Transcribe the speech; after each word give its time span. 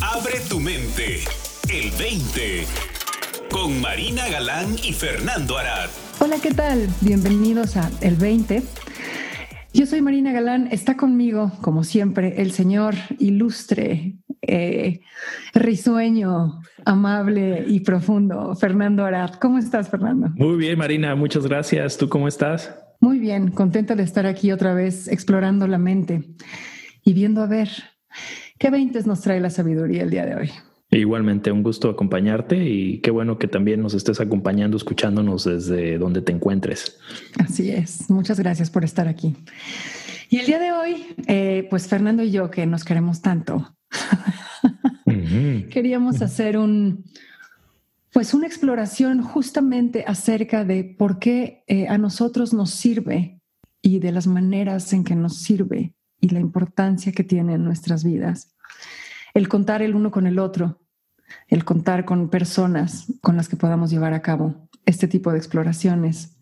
Abre 0.00 0.40
tu 0.48 0.60
mente. 0.60 1.20
El 1.72 1.90
20. 1.98 2.64
Con 3.50 3.80
Marina 3.80 4.28
Galán 4.28 4.74
y 4.82 4.92
Fernando 4.92 5.58
Arad. 5.58 5.88
Hola, 6.20 6.36
¿qué 6.42 6.52
tal? 6.52 6.88
Bienvenidos 7.00 7.76
a 7.76 7.90
El 8.00 8.16
20. 8.16 8.62
Yo 9.72 9.86
soy 9.86 10.02
Marina 10.02 10.32
Galán. 10.32 10.68
Está 10.70 10.96
conmigo, 10.96 11.52
como 11.62 11.84
siempre, 11.84 12.40
el 12.40 12.52
señor 12.52 12.94
ilustre, 13.18 14.16
eh, 14.42 15.00
risueño, 15.54 16.60
amable 16.84 17.64
y 17.66 17.80
profundo, 17.80 18.54
Fernando 18.54 19.04
Arad. 19.04 19.34
¿Cómo 19.34 19.58
estás, 19.58 19.88
Fernando? 19.88 20.28
Muy 20.36 20.56
bien, 20.56 20.78
Marina. 20.78 21.14
Muchas 21.14 21.46
gracias. 21.46 21.96
¿Tú 21.98 22.08
cómo 22.08 22.28
estás? 22.28 22.74
Muy 23.00 23.18
bien, 23.18 23.50
contenta 23.50 23.94
de 23.94 24.02
estar 24.02 24.26
aquí 24.26 24.50
otra 24.52 24.74
vez 24.74 25.08
explorando 25.08 25.66
la 25.66 25.78
mente 25.78 26.24
y 27.04 27.12
viendo 27.12 27.42
a 27.42 27.46
ver 27.46 27.68
qué 28.58 28.70
veintes 28.70 29.06
nos 29.06 29.20
trae 29.20 29.40
la 29.40 29.50
sabiduría 29.50 30.02
el 30.02 30.10
día 30.10 30.26
de 30.26 30.34
hoy. 30.34 30.50
Igualmente, 30.90 31.52
un 31.52 31.62
gusto 31.62 31.90
acompañarte 31.90 32.64
y 32.64 33.00
qué 33.00 33.10
bueno 33.10 33.38
que 33.38 33.46
también 33.46 33.82
nos 33.82 33.92
estés 33.92 34.20
acompañando, 34.20 34.76
escuchándonos 34.76 35.44
desde 35.44 35.98
donde 35.98 36.22
te 36.22 36.32
encuentres. 36.32 36.98
Así 37.38 37.70
es, 37.70 38.08
muchas 38.08 38.40
gracias 38.40 38.70
por 38.70 38.84
estar 38.84 39.06
aquí. 39.06 39.36
Y 40.30 40.38
el 40.38 40.46
día 40.46 40.58
de 40.58 40.72
hoy, 40.72 41.06
eh, 41.26 41.66
pues 41.68 41.88
Fernando 41.88 42.22
y 42.22 42.30
yo, 42.30 42.50
que 42.50 42.64
nos 42.66 42.84
queremos 42.84 43.20
tanto, 43.20 43.76
queríamos 45.70 46.22
hacer 46.22 46.56
un, 46.56 47.04
pues 48.12 48.32
una 48.32 48.46
exploración 48.46 49.22
justamente 49.22 50.04
acerca 50.06 50.64
de 50.64 50.84
por 50.84 51.18
qué 51.18 51.64
eh, 51.66 51.86
a 51.88 51.98
nosotros 51.98 52.54
nos 52.54 52.70
sirve 52.70 53.40
y 53.82 53.98
de 53.98 54.12
las 54.12 54.26
maneras 54.26 54.92
en 54.94 55.04
que 55.04 55.14
nos 55.14 55.36
sirve 55.36 55.94
y 56.20 56.30
la 56.30 56.40
importancia 56.40 57.12
que 57.12 57.24
tiene 57.24 57.54
en 57.54 57.64
nuestras 57.64 58.04
vidas. 58.04 58.54
El 59.34 59.48
contar 59.48 59.82
el 59.82 59.94
uno 59.94 60.10
con 60.10 60.26
el 60.26 60.38
otro, 60.38 60.82
el 61.48 61.64
contar 61.64 62.04
con 62.04 62.28
personas 62.30 63.06
con 63.20 63.36
las 63.36 63.48
que 63.48 63.56
podamos 63.56 63.90
llevar 63.90 64.14
a 64.14 64.22
cabo 64.22 64.68
este 64.86 65.08
tipo 65.08 65.32
de 65.32 65.38
exploraciones 65.38 66.38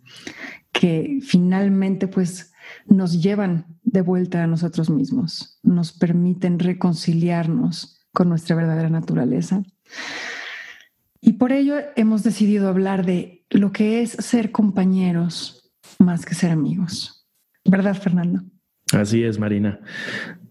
que 0.72 1.18
finalmente 1.22 2.08
pues 2.08 2.52
nos 2.86 3.22
llevan 3.22 3.78
de 3.82 4.02
vuelta 4.02 4.42
a 4.42 4.46
nosotros 4.46 4.90
mismos, 4.90 5.58
nos 5.62 5.92
permiten 5.92 6.58
reconciliarnos 6.58 7.98
con 8.12 8.28
nuestra 8.28 8.56
verdadera 8.56 8.90
naturaleza. 8.90 9.62
Y 11.20 11.34
por 11.34 11.52
ello 11.52 11.76
hemos 11.96 12.22
decidido 12.22 12.68
hablar 12.68 13.04
de 13.04 13.44
lo 13.50 13.72
que 13.72 14.02
es 14.02 14.10
ser 14.10 14.52
compañeros 14.52 15.72
más 15.98 16.24
que 16.24 16.34
ser 16.34 16.50
amigos. 16.50 17.28
¿Verdad, 17.64 17.94
Fernando? 17.94 18.42
Así 18.92 19.24
es, 19.24 19.40
Marina. 19.40 19.80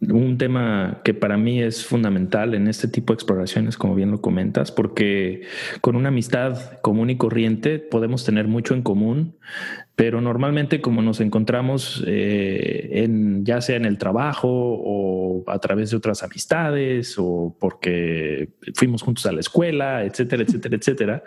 Un 0.01 0.37
tema 0.37 0.99
que 1.05 1.13
para 1.13 1.37
mí 1.37 1.61
es 1.61 1.85
fundamental 1.85 2.53
en 2.53 2.67
este 2.67 2.89
tipo 2.89 3.13
de 3.13 3.15
exploraciones, 3.15 3.77
como 3.77 3.95
bien 3.95 4.11
lo 4.11 4.19
comentas, 4.19 4.73
porque 4.73 5.43
con 5.79 5.95
una 5.95 6.09
amistad 6.09 6.79
común 6.81 7.09
y 7.09 7.15
corriente 7.15 7.79
podemos 7.79 8.25
tener 8.25 8.49
mucho 8.49 8.73
en 8.73 8.81
común, 8.81 9.37
pero 9.95 10.19
normalmente 10.19 10.81
como 10.81 11.01
nos 11.01 11.21
encontramos 11.21 12.03
eh, 12.05 12.89
en, 13.05 13.45
ya 13.45 13.61
sea 13.61 13.77
en 13.77 13.85
el 13.85 13.97
trabajo 13.97 14.49
o 14.51 15.49
a 15.49 15.59
través 15.59 15.91
de 15.91 15.97
otras 15.97 16.21
amistades 16.21 17.15
o 17.17 17.55
porque 17.57 18.49
fuimos 18.73 19.01
juntos 19.01 19.25
a 19.27 19.31
la 19.31 19.39
escuela, 19.39 20.03
etcétera, 20.03 20.43
etcétera, 20.43 20.75
etcétera, 20.75 21.23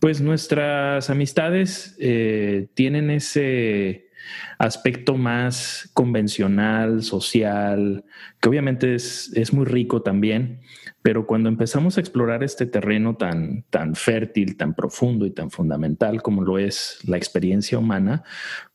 pues 0.00 0.20
nuestras 0.20 1.10
amistades 1.10 1.96
eh, 2.00 2.66
tienen 2.74 3.10
ese 3.10 4.09
aspecto 4.58 5.16
más 5.16 5.90
convencional, 5.94 7.02
social, 7.02 8.04
que 8.40 8.48
obviamente 8.48 8.94
es, 8.94 9.32
es, 9.34 9.52
muy 9.52 9.64
rico 9.64 10.02
también, 10.02 10.60
pero 11.02 11.26
cuando 11.26 11.48
empezamos 11.48 11.96
a 11.96 12.00
explorar 12.00 12.44
este 12.44 12.66
terreno 12.66 13.16
tan, 13.16 13.64
tan 13.70 13.94
fértil, 13.94 14.56
tan 14.56 14.74
profundo 14.74 15.26
y 15.26 15.30
tan 15.30 15.50
fundamental 15.50 16.22
como 16.22 16.42
lo 16.42 16.58
es 16.58 16.98
la 17.04 17.16
experiencia 17.16 17.78
humana, 17.78 18.22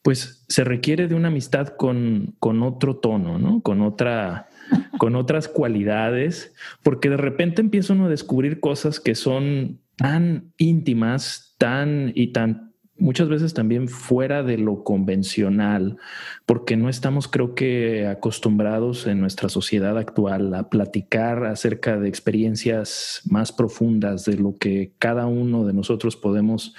pues 0.02 0.44
se 0.47 0.64
requiere 0.64 1.08
de 1.08 1.16
una 1.16 1.28
amistad 1.28 1.69
con, 1.69 2.36
con 2.40 2.64
otro 2.64 2.98
tono, 2.98 3.38
¿no? 3.38 3.62
Con 3.62 3.81
otra 3.81 4.50
con 4.98 5.16
otras 5.16 5.48
cualidades, 5.48 6.53
porque 6.84 7.09
de 7.09 7.18
repente 7.18 7.62
empieza 7.62 7.94
uno 7.94 8.06
a 8.06 8.09
descubrir 8.09 8.59
cosas 8.59 9.00
que 9.00 9.16
son 9.16 9.81
tan 9.98 10.53
íntimas, 10.58 11.56
tan 11.58 12.12
y 12.16 12.28
tan 12.28 12.65
muchas 12.97 13.28
veces 13.28 13.53
también 13.53 13.88
fuera 13.88 14.44
de 14.44 14.57
lo 14.57 14.83
convencional, 14.83 15.97
porque 16.45 16.78
no 16.78 16.89
estamos, 16.89 17.28
creo 17.28 17.56
que, 17.56 18.07
acostumbrados 18.07 19.07
en 19.07 19.19
nuestra 19.19 19.50
sociedad 19.50 19.97
actual 19.97 20.53
a 20.53 20.69
platicar 20.69 21.45
acerca 21.45 21.97
de 22.00 22.07
experiencias 22.07 23.22
más 23.29 23.51
profundas, 23.51 24.25
de 24.25 24.38
lo 24.38 24.56
que 24.56 24.94
cada 24.97 25.28
uno 25.28 25.66
de 25.66 25.73
nosotros 25.73 26.16
podemos 26.16 26.73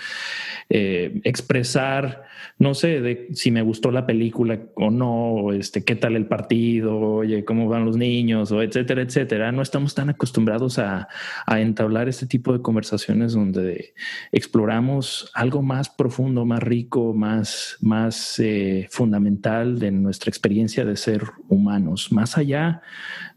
eh, 0.69 1.21
expresar 1.25 2.27
no 2.59 2.73
sé, 2.73 3.03
de 3.03 3.29
si 3.35 3.51
me 3.51 3.61
gustó 3.61 3.91
la 3.91 4.07
película 4.07 4.59
o 4.77 4.91
no, 4.91 5.53
este, 5.53 5.85
qué 5.85 5.95
tal 5.95 6.17
el 6.17 6.27
partido, 6.27 6.99
oye, 6.99 7.45
cómo 7.45 7.69
van 7.69 7.85
los 7.85 7.99
niños, 7.99 8.51
o 8.51 8.63
etcétera, 8.63 9.03
etcétera. 9.03 9.53
No 9.53 9.61
estamos 9.61 9.95
tan 9.95 10.09
acostumbrados 10.09 10.79
a, 10.79 11.09
entablar 11.47 12.09
este 12.09 12.27
tipo 12.27 12.53
de 12.53 12.63
conversaciones 12.63 13.33
donde 13.33 13.95
exploramos 14.33 15.31
algo 15.35 15.63
más 15.63 15.89
profundo, 15.89 16.45
más 16.45 16.63
rico, 16.63 17.13
más, 17.13 17.77
más 17.81 18.39
eh, 18.39 18.87
fundamental 18.91 19.79
de 19.79 19.91
nuestra 19.91 20.31
experiencia 20.31 20.85
de 20.85 20.97
ser 20.97 21.25
humanos, 21.49 22.13
más 22.13 22.39
allá 22.39 22.83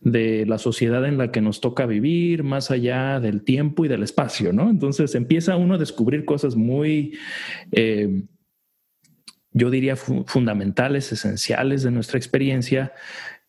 de 0.01 0.45
la 0.45 0.57
sociedad 0.57 1.05
en 1.05 1.17
la 1.17 1.31
que 1.31 1.41
nos 1.41 1.59
toca 1.59 1.85
vivir, 1.85 2.43
más 2.43 2.71
allá 2.71 3.19
del 3.19 3.43
tiempo 3.43 3.83
y 3.83 3.87
del 3.89 4.03
espacio, 4.03 4.53
¿no? 4.53 4.69
Entonces 4.69 5.13
empieza 5.15 5.57
uno 5.57 5.75
a 5.75 5.77
descubrir 5.77 6.23
cosas 6.23 6.55
muy... 6.55 7.18
Eh, 7.71 8.23
yo 9.51 9.69
diría, 9.69 9.95
fundamentales, 9.95 11.11
esenciales 11.11 11.83
de 11.83 11.91
nuestra 11.91 12.17
experiencia, 12.17 12.93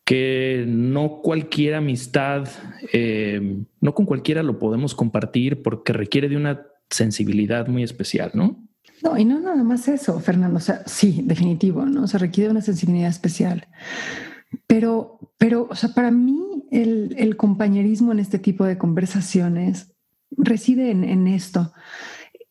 que 0.03 0.65
no 0.67 1.21
cualquier 1.21 1.75
amistad, 1.75 2.47
eh, 2.91 3.59
no 3.79 3.93
con 3.93 4.05
cualquiera 4.05 4.43
lo 4.43 4.57
podemos 4.57 4.95
compartir 4.95 5.61
porque 5.61 5.93
requiere 5.93 6.27
de 6.27 6.37
una 6.37 6.67
sensibilidad 6.89 7.67
muy 7.67 7.83
especial, 7.83 8.31
¿no? 8.33 8.67
No, 9.03 9.17
y 9.17 9.25
no 9.25 9.39
nada 9.39 9.63
más 9.63 9.87
eso, 9.87 10.19
Fernando. 10.19 10.57
O 10.57 10.61
sea, 10.61 10.83
sí, 10.85 11.21
definitivo, 11.23 11.85
¿no? 11.85 12.03
O 12.03 12.07
sea, 12.07 12.19
requiere 12.19 12.51
una 12.51 12.61
sensibilidad 12.61 13.09
especial. 13.09 13.67
Pero, 14.67 15.19
pero, 15.37 15.67
o 15.69 15.75
sea, 15.75 15.93
para 15.93 16.11
mí 16.11 16.65
el, 16.71 17.35
compañerismo 17.37 18.11
en 18.11 18.19
este 18.19 18.37
tipo 18.37 18.65
de 18.65 18.77
conversaciones 18.77 19.93
reside 20.31 20.91
en 20.91 21.27
esto 21.27 21.73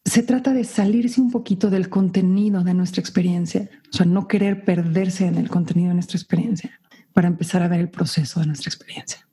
se 0.05 0.23
trata 0.23 0.53
de 0.53 0.65
salirse 0.65 1.21
un 1.21 1.31
poquito 1.31 1.71
del 1.71 1.89
contenido 1.89 2.65
de 2.65 2.75
nuestra 2.75 3.01
experiencia, 3.01 3.69
o 3.93 3.97
sea, 3.97 4.07
no 4.07 4.29
querer 4.29 4.65
perderse 4.65 5.27
en 5.27 5.37
el 5.37 5.49
contenido 5.49 5.89
de 5.89 5.95
nuestra 5.95 6.17
experiencia 6.17 6.81
para 7.13 7.29
empezar 7.29 7.63
a 7.63 7.69
ver 7.69 7.81
el 7.81 7.91
proceso 7.91 8.41
de 8.41 8.47
nuestra 8.47 8.69
experiencia. 8.69 9.27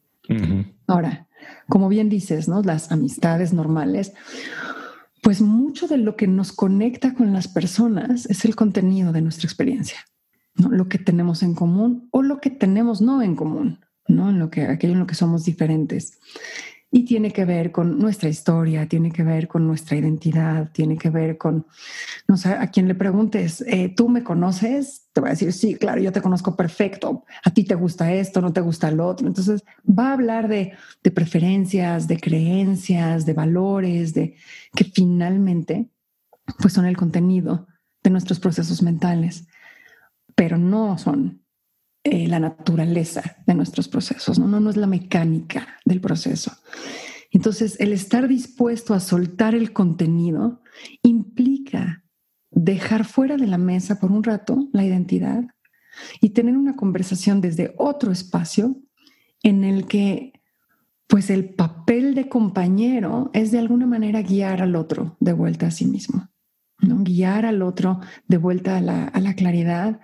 Ahora, 0.88 1.28
como 1.70 1.88
bien 1.88 2.10
dices, 2.10 2.48
¿no? 2.50 2.62
Las 2.62 2.92
amistades 2.92 3.54
normales, 3.54 4.14
pues 5.22 5.42
mucho 5.42 5.88
de 5.88 5.98
lo 5.98 6.16
que 6.16 6.28
nos 6.28 6.52
conecta 6.52 7.14
con 7.14 7.32
las 7.32 7.48
personas 7.48 8.26
es 8.26 8.44
el 8.44 8.56
contenido 8.56 9.14
de 9.14 9.22
nuestra 9.22 9.48
experiencia, 9.48 9.98
¿no? 10.56 10.70
Lo 10.70 10.90
que 10.90 10.98
tenemos 10.98 11.44
en 11.44 11.56
común 11.56 12.10
o 12.12 12.22
lo 12.22 12.42
que 12.42 12.50
tenemos 12.50 13.02
no 13.02 13.22
en 13.22 13.36
común, 13.36 13.80
¿no? 14.08 14.30
En 14.30 14.40
lo 14.40 14.50
que, 14.50 14.64
aquello 14.64 14.94
en 14.94 15.00
lo 15.00 15.08
que 15.08 15.16
somos 15.16 15.46
diferentes. 15.46 16.20
Y 16.90 17.04
tiene 17.04 17.32
que 17.32 17.44
ver 17.44 17.72
con 17.72 18.00
nuestra 18.00 18.30
historia, 18.30 18.88
tiene 18.88 19.12
que 19.12 19.24
ver 19.24 19.50
con 19.50 19.68
nuestra 19.68 19.98
identidad, 19.98 20.72
tiene 20.72 20.98
que 20.98 21.10
ver 21.10 21.38
con, 21.38 21.68
no 22.30 22.38
sé, 22.38 22.50
a 22.50 22.68
quien 22.72 22.88
le 22.88 22.96
preguntes, 22.96 23.62
eh, 23.68 23.94
¿tú 23.96 24.08
me 24.08 24.24
conoces? 24.24 25.10
Te 25.12 25.20
va 25.20 25.28
a 25.28 25.32
decir, 25.32 25.52
sí, 25.52 25.76
claro, 25.76 26.02
yo 26.02 26.14
te 26.14 26.22
conozco 26.22 26.56
perfecto, 26.56 27.26
a 27.44 27.52
ti 27.52 27.66
te 27.66 27.76
gusta 27.76 28.14
esto, 28.14 28.40
no 28.40 28.54
te 28.54 28.62
gusta 28.62 28.90
lo 28.92 29.06
otro. 29.06 29.28
Entonces 29.28 29.66
va 29.88 30.10
a 30.10 30.14
hablar 30.14 30.48
de, 30.48 30.74
de 31.04 31.12
preferencias, 31.12 32.08
de 32.08 32.20
creencias, 32.20 33.26
de 33.26 33.34
valores, 33.34 34.14
de 34.14 34.36
que 34.74 34.86
finalmente 34.86 35.90
pues 36.60 36.74
son 36.74 36.86
el 36.86 36.96
contenido 36.96 37.68
de 38.02 38.10
nuestros 38.10 38.40
procesos 38.40 38.82
mentales, 38.82 39.48
pero 40.36 40.58
no 40.58 40.98
son 40.98 41.42
eh, 42.08 42.28
la 42.28 42.40
naturaleza 42.40 43.38
de 43.46 43.54
nuestros 43.54 43.88
procesos, 43.88 44.40
¿no? 44.40 44.48
¿no? 44.48 44.60
No 44.60 44.70
es 44.70 44.78
la 44.78 44.88
mecánica 44.88 45.68
del 45.86 46.02
proceso. 46.02 46.52
Entonces, 47.32 47.80
el 47.80 47.92
estar 47.92 48.28
dispuesto 48.28 48.94
a 48.94 49.00
soltar 49.00 49.54
el 49.56 49.74
contenido 49.74 50.62
implica 51.04 52.04
dejar 52.50 53.06
fuera 53.06 53.38
de 53.38 53.48
la 53.48 53.58
mesa 53.58 54.00
por 54.00 54.12
un 54.12 54.24
rato 54.24 54.70
la 54.72 54.86
identidad 54.86 55.44
y 56.22 56.30
tener 56.30 56.56
una 56.56 56.76
conversación 56.76 57.42
desde 57.42 57.74
otro 57.78 58.12
espacio 58.12 58.78
en 59.44 59.64
el 59.64 59.86
que 59.86 60.34
pues 61.08 61.30
el 61.30 61.54
papel 61.54 62.16
de 62.16 62.28
compañero 62.28 63.32
es 63.34 63.52
de 63.52 63.60
alguna 63.60 63.86
manera 63.86 64.22
guiar 64.22 64.62
al 64.62 64.76
otro 64.76 65.18
de 65.20 65.34
vuelta 65.34 65.68
a 65.68 65.72
sí 65.72 65.86
mismo, 65.86 66.30
¿no? 66.80 67.04
guiar 67.04 67.46
al 67.46 67.62
otro 67.62 68.02
de 68.28 68.38
vuelta 68.38 68.78
a 68.78 68.82
la, 68.82 69.06
a 69.06 69.20
la 69.20 69.34
claridad, 69.34 70.00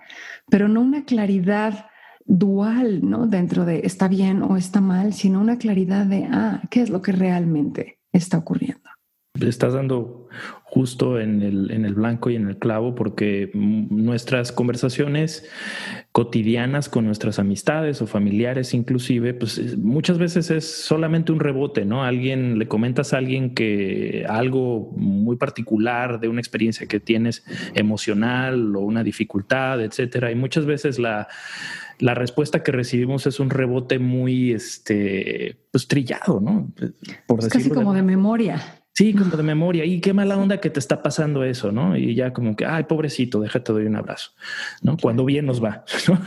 pero 0.48 0.68
no 0.68 0.80
una 0.80 1.04
claridad 1.04 1.86
dual, 2.24 3.08
¿no? 3.08 3.26
Dentro 3.26 3.64
de 3.64 3.80
está 3.84 4.08
bien 4.08 4.42
o 4.42 4.56
está 4.56 4.80
mal, 4.80 5.12
sino 5.12 5.40
una 5.40 5.58
claridad 5.58 6.06
de, 6.06 6.28
ah, 6.30 6.62
¿qué 6.70 6.82
es 6.82 6.90
lo 6.90 7.02
que 7.02 7.12
realmente 7.12 7.98
está 8.12 8.38
ocurriendo? 8.38 8.88
Estás 9.40 9.72
dando 9.72 10.28
justo 10.74 11.20
en 11.20 11.40
el, 11.40 11.70
en 11.70 11.84
el 11.84 11.94
blanco 11.94 12.30
y 12.30 12.34
en 12.34 12.48
el 12.48 12.58
clavo 12.58 12.96
porque 12.96 13.48
nuestras 13.54 14.50
conversaciones 14.50 15.48
cotidianas 16.10 16.88
con 16.88 17.04
nuestras 17.04 17.38
amistades 17.38 18.02
o 18.02 18.08
familiares 18.08 18.74
inclusive, 18.74 19.34
pues 19.34 19.78
muchas 19.78 20.18
veces 20.18 20.50
es 20.50 20.68
solamente 20.68 21.30
un 21.30 21.38
rebote, 21.38 21.84
¿no? 21.84 22.02
Alguien, 22.02 22.58
le 22.58 22.66
comentas 22.66 23.14
a 23.14 23.18
alguien 23.18 23.54
que 23.54 24.26
algo 24.28 24.90
muy 24.96 25.36
particular 25.36 26.18
de 26.18 26.26
una 26.26 26.40
experiencia 26.40 26.88
que 26.88 26.98
tienes 26.98 27.44
emocional 27.74 28.74
o 28.74 28.80
una 28.80 29.04
dificultad, 29.04 29.80
etcétera, 29.80 30.32
y 30.32 30.34
muchas 30.34 30.66
veces 30.66 30.98
la 30.98 31.28
la 32.00 32.12
respuesta 32.12 32.64
que 32.64 32.72
recibimos 32.72 33.24
es 33.28 33.38
un 33.38 33.50
rebote 33.50 34.00
muy 34.00 34.50
este 34.50 35.56
pues 35.70 35.86
trillado, 35.86 36.40
¿no? 36.40 36.72
Por 37.28 37.38
es 37.38 37.48
casi 37.48 37.70
como 37.70 37.94
de 37.94 38.02
memoria. 38.02 38.83
Sí, 38.96 39.12
como 39.12 39.36
de 39.36 39.42
memoria. 39.42 39.84
Y 39.84 40.00
qué 40.00 40.12
mala 40.12 40.38
onda 40.38 40.58
que 40.58 40.70
te 40.70 40.78
está 40.78 41.02
pasando 41.02 41.42
eso, 41.42 41.72
¿no? 41.72 41.96
Y 41.96 42.14
ya 42.14 42.32
como 42.32 42.54
que, 42.54 42.64
ay, 42.64 42.84
pobrecito, 42.84 43.40
déjate 43.40 43.72
doy 43.72 43.86
un 43.86 43.96
abrazo, 43.96 44.30
¿no? 44.82 44.96
Cuando 44.96 45.24
bien 45.24 45.46
nos 45.46 45.62
va, 45.62 45.84
¿no? 46.08 46.20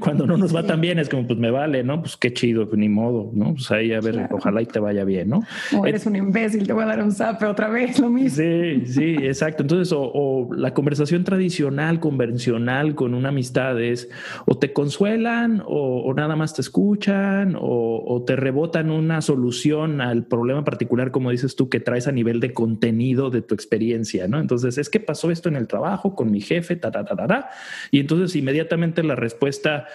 Cuando 0.00 0.26
no 0.26 0.36
nos 0.36 0.54
va 0.54 0.66
tan 0.66 0.82
bien 0.82 0.98
es 0.98 1.08
como, 1.08 1.26
pues 1.26 1.38
me 1.38 1.50
vale, 1.50 1.82
¿no? 1.82 2.02
Pues 2.02 2.18
qué 2.18 2.34
chido, 2.34 2.68
ni 2.74 2.90
modo, 2.90 3.30
¿no? 3.32 3.54
Pues 3.54 3.70
ahí 3.70 3.94
a 3.94 4.02
ver, 4.02 4.28
ojalá 4.32 4.60
y 4.60 4.66
te 4.66 4.78
vaya 4.78 5.04
bien, 5.04 5.30
¿no? 5.30 5.42
O 5.74 5.86
eres 5.86 6.04
un 6.04 6.14
imbécil, 6.14 6.66
te 6.66 6.74
voy 6.74 6.82
a 6.82 6.88
dar 6.88 7.02
un 7.02 7.10
zape 7.10 7.46
otra 7.46 7.70
vez, 7.70 7.98
lo 7.98 8.10
mismo. 8.10 8.36
Sí, 8.36 8.82
sí, 8.84 9.16
exacto. 9.22 9.62
Entonces, 9.62 9.90
o, 9.96 10.50
la 10.54 10.74
conversación 10.74 11.24
tradicional, 11.24 12.00
convencional 12.00 12.94
con 12.96 13.14
una 13.14 13.30
amistad 13.30 13.80
es, 13.80 14.10
o 14.44 14.58
te 14.58 14.74
consuelan, 14.74 15.62
o, 15.64 16.12
nada 16.14 16.36
más 16.36 16.52
te 16.52 16.60
escuchan, 16.60 17.56
o, 17.58 18.04
o 18.06 18.22
te 18.24 18.36
rebotan 18.36 18.90
una 18.90 19.22
solución 19.22 20.02
al 20.02 20.26
problema 20.26 20.64
particular, 20.64 21.12
como 21.12 21.30
dices 21.30 21.56
tú, 21.56 21.70
que 21.70 21.80
traes 21.80 22.09
a 22.10 22.12
nivel 22.12 22.40
de 22.40 22.52
contenido 22.52 23.30
de 23.30 23.42
tu 23.42 23.54
experiencia, 23.54 24.28
¿no? 24.28 24.38
Entonces, 24.38 24.78
es 24.78 24.90
que 24.90 25.00
pasó 25.00 25.30
esto 25.30 25.48
en 25.48 25.56
el 25.56 25.66
trabajo 25.66 26.14
con 26.14 26.30
mi 26.30 26.40
jefe, 26.40 26.76
ta, 26.76 26.90
ta, 26.90 27.04
ta, 27.04 27.16
ta, 27.16 27.50
y 27.90 28.00
entonces 28.00 28.36
inmediatamente 28.36 29.02
la 29.02 29.16
respuesta 29.16 29.86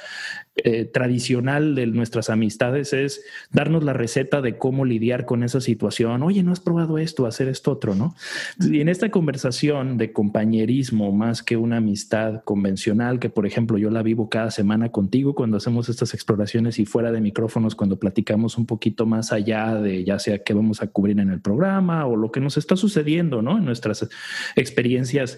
eh, 0.58 0.86
tradicional 0.86 1.76
de 1.76 1.86
nuestras 1.86 2.30
amistades 2.30 2.94
es 2.94 3.26
darnos 3.52 3.84
la 3.84 3.92
receta 3.92 4.40
de 4.42 4.58
cómo 4.58 4.86
lidiar 4.86 5.26
con 5.26 5.44
esa 5.44 5.60
situación. 5.60 6.24
Oye, 6.24 6.44
no 6.44 6.54
has 6.54 6.62
probado 6.62 6.98
esto, 6.98 7.26
hacer 7.26 7.50
esto 7.50 7.72
otro, 7.72 7.94
¿no? 7.94 8.16
Y 8.62 8.80
en 8.80 8.88
esta 8.88 9.12
conversación 9.12 9.98
de 9.98 10.14
compañerismo, 10.14 11.12
más 11.12 11.44
que 11.44 11.58
una 11.58 11.78
amistad 11.78 12.42
convencional, 12.46 13.20
que 13.20 13.30
por 13.30 13.46
ejemplo 13.46 13.78
yo 13.78 13.90
la 13.90 14.02
vivo 14.02 14.30
cada 14.30 14.50
semana 14.50 14.94
contigo 14.94 15.36
cuando 15.36 15.58
hacemos 15.58 15.90
estas 15.90 16.14
exploraciones 16.14 16.80
y 16.80 16.86
fuera 16.86 17.12
de 17.12 17.20
micrófonos, 17.20 17.76
cuando 17.76 18.00
platicamos 18.00 18.58
un 18.58 18.66
poquito 18.66 19.06
más 19.06 19.34
allá 19.34 19.76
de 19.76 20.06
ya 20.06 20.20
sea 20.20 20.40
qué 20.40 20.54
vamos 20.54 20.82
a 20.82 20.88
cubrir 20.88 21.20
en 21.20 21.32
el 21.32 21.42
programa 21.42 22.06
o 22.06 22.16
lo 22.16 22.32
que 22.32 22.40
nos 22.40 22.56
está 22.56 22.78
sucediendo, 22.78 23.42
¿no? 23.42 23.58
En 23.58 23.66
nuestras 23.66 24.08
experiencias 24.56 25.38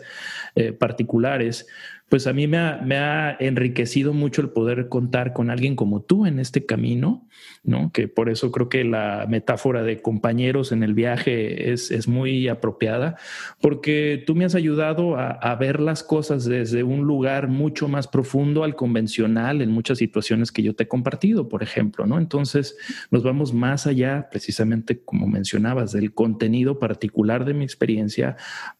eh, 0.54 0.74
particulares 0.74 1.66
pues 2.10 2.26
a 2.26 2.34
mí 2.34 2.48
me 2.48 2.58
ha, 2.58 3.36
enriquecido 3.40 4.14
mucho 4.14 4.42
el 4.42 4.50
poder 4.50 4.88
contar 4.88 5.34
con 5.34 5.50
alguien 5.50 5.76
como 5.76 6.02
tú 6.02 6.26
en 6.26 6.40
este 6.40 6.66
camino, 6.66 7.28
¿no? 7.64 7.92
Que 7.92 8.08
por 8.08 8.30
eso 8.30 8.52
creo 8.52 8.70
que 8.70 8.86
la 8.86 9.26
metáfora 9.28 9.84
de 9.84 10.02
compañeros 10.02 10.72
en 10.72 10.84
el 10.84 10.94
viaje 10.94 11.72
es, 11.72 12.08
muy 12.08 12.48
apropiada, 12.48 13.18
porque 13.60 14.24
tú 14.26 14.36
me 14.36 14.46
has 14.46 14.56
ayudado 14.56 15.18
a, 15.18 15.32
a, 15.32 15.56
ver 15.56 15.82
las 15.82 16.04
cosas 16.04 16.46
desde 16.46 16.84
un 16.84 17.02
lugar 17.02 17.50
mucho 17.50 17.90
más 17.90 18.08
profundo 18.08 18.64
al 18.64 18.76
convencional 18.76 19.62
en 19.62 19.72
muchas 19.72 19.98
situaciones 19.98 20.52
que 20.52 20.64
yo 20.64 20.76
te 20.76 20.84
he 20.84 20.88
compartido, 20.88 21.50
por 21.50 21.64
ejemplo, 21.64 22.06
¿no? 22.06 22.18
Entonces 22.18 22.78
nos 23.12 23.24
vamos 23.24 23.54
más 23.54 23.86
allá, 23.86 24.30
precisamente 24.32 25.02
como 25.04 25.28
mencionabas, 25.28 25.92
del 25.92 26.14
contenido 26.14 26.80
particular 26.80 27.44
de 27.44 27.54
mi 27.54 27.66
experiencia 27.66 28.38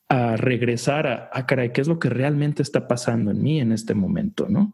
a 0.10 0.38
regresar 0.38 1.08
a, 1.08 1.30
a 1.34 1.46
caray, 1.46 1.72
¿qué 1.72 1.82
es 1.82 1.88
lo 1.88 2.00
que 2.00 2.10
realmente 2.10 2.62
está 2.62 2.88
pasando 2.88 3.32
en 3.32 3.42
mí 3.42 3.60
en 3.60 3.72
este 3.72 3.94
momento? 3.94 4.48
¿no? 4.50 4.74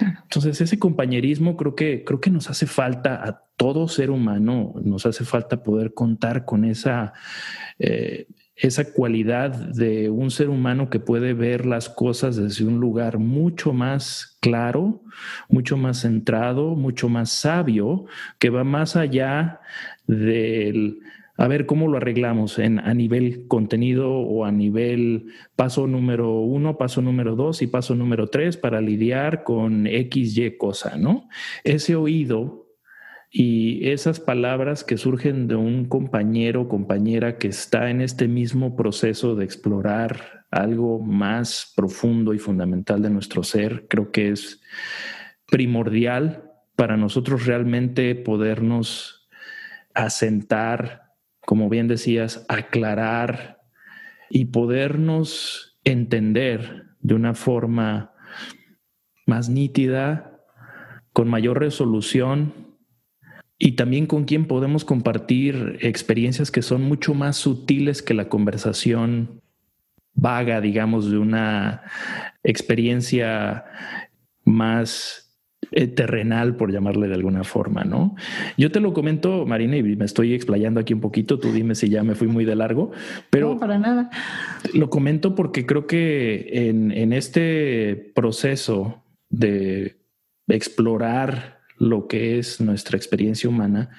Entonces, 0.00 0.60
ese 0.60 0.78
compañerismo 0.78 1.56
creo 1.56 1.74
que, 1.74 2.04
creo 2.04 2.20
que 2.20 2.30
nos 2.30 2.50
hace 2.50 2.66
falta 2.66 3.26
a 3.26 3.42
todo 3.56 3.88
ser 3.88 4.10
humano, 4.10 4.74
nos 4.82 5.06
hace 5.06 5.24
falta 5.24 5.62
poder 5.62 5.94
contar 5.94 6.44
con 6.44 6.64
esa, 6.64 7.12
eh, 7.78 8.28
esa 8.54 8.92
cualidad 8.92 9.50
de 9.50 10.10
un 10.10 10.30
ser 10.30 10.48
humano 10.48 10.90
que 10.90 11.00
puede 11.00 11.32
ver 11.34 11.66
las 11.66 11.88
cosas 11.88 12.36
desde 12.36 12.64
un 12.64 12.78
lugar 12.78 13.18
mucho 13.18 13.72
más 13.72 14.36
claro, 14.40 15.02
mucho 15.48 15.76
más 15.76 16.02
centrado, 16.02 16.76
mucho 16.76 17.08
más 17.08 17.30
sabio, 17.30 18.06
que 18.38 18.50
va 18.50 18.64
más 18.64 18.96
allá 18.96 19.60
del 20.06 21.00
a 21.38 21.46
ver 21.46 21.66
cómo 21.66 21.86
lo 21.86 21.96
arreglamos 21.96 22.58
en, 22.58 22.80
a 22.80 22.92
nivel 22.94 23.46
contenido 23.46 24.10
o 24.10 24.44
a 24.44 24.50
nivel 24.50 25.26
paso 25.54 25.86
número 25.86 26.40
uno, 26.40 26.76
paso 26.76 27.00
número 27.00 27.36
dos 27.36 27.62
y 27.62 27.68
paso 27.68 27.94
número 27.94 28.26
tres 28.26 28.56
para 28.56 28.80
lidiar 28.80 29.44
con 29.44 29.86
X, 29.86 30.36
Y 30.36 30.56
cosa, 30.58 30.96
¿no? 30.96 31.28
Ese 31.62 31.94
oído 31.94 32.66
y 33.30 33.88
esas 33.88 34.18
palabras 34.18 34.82
que 34.82 34.96
surgen 34.96 35.46
de 35.46 35.54
un 35.54 35.84
compañero 35.84 36.62
o 36.62 36.68
compañera 36.68 37.38
que 37.38 37.46
está 37.48 37.88
en 37.88 38.00
este 38.00 38.26
mismo 38.26 38.74
proceso 38.74 39.36
de 39.36 39.44
explorar 39.44 40.44
algo 40.50 40.98
más 40.98 41.72
profundo 41.76 42.34
y 42.34 42.40
fundamental 42.40 43.00
de 43.00 43.10
nuestro 43.10 43.44
ser, 43.44 43.86
creo 43.88 44.10
que 44.10 44.30
es 44.30 44.60
primordial 45.46 46.50
para 46.74 46.96
nosotros 46.96 47.46
realmente 47.46 48.16
podernos 48.16 49.28
asentar 49.94 51.07
como 51.48 51.70
bien 51.70 51.88
decías, 51.88 52.44
aclarar 52.50 53.62
y 54.28 54.44
podernos 54.44 55.78
entender 55.82 56.88
de 57.00 57.14
una 57.14 57.32
forma 57.32 58.12
más 59.24 59.48
nítida, 59.48 60.42
con 61.14 61.26
mayor 61.26 61.58
resolución 61.58 62.52
y 63.56 63.76
también 63.76 64.04
con 64.04 64.24
quien 64.26 64.44
podemos 64.44 64.84
compartir 64.84 65.78
experiencias 65.80 66.50
que 66.50 66.60
son 66.60 66.82
mucho 66.82 67.14
más 67.14 67.38
sutiles 67.38 68.02
que 68.02 68.12
la 68.12 68.28
conversación 68.28 69.40
vaga, 70.12 70.60
digamos, 70.60 71.10
de 71.10 71.16
una 71.16 71.80
experiencia 72.42 73.64
más 74.44 75.27
eh, 75.70 75.86
terrenal, 75.86 76.56
por 76.56 76.72
llamarle 76.72 77.08
de 77.08 77.14
alguna 77.14 77.44
forma, 77.44 77.84
¿no? 77.84 78.14
Yo 78.56 78.70
te 78.70 78.80
lo 78.80 78.92
comento, 78.92 79.46
Marina, 79.46 79.76
y 79.76 79.82
me 79.82 80.04
estoy 80.04 80.34
explayando 80.34 80.80
aquí 80.80 80.94
un 80.94 81.00
poquito, 81.00 81.38
tú 81.38 81.52
dime 81.52 81.74
si 81.74 81.88
ya 81.88 82.02
me 82.02 82.14
fui 82.14 82.28
muy 82.28 82.44
de 82.44 82.56
largo, 82.56 82.90
pero... 83.30 83.54
No, 83.54 83.60
para 83.60 83.78
nada. 83.78 84.10
Lo 84.74 84.90
comento 84.90 85.34
porque 85.34 85.66
creo 85.66 85.86
que 85.86 86.68
en, 86.68 86.90
en 86.92 87.12
este 87.12 88.12
proceso 88.14 89.02
de 89.28 89.98
explorar 90.48 91.60
lo 91.76 92.08
que 92.08 92.38
es 92.38 92.60
nuestra 92.60 92.96
experiencia 92.96 93.48
humana, 93.48 93.90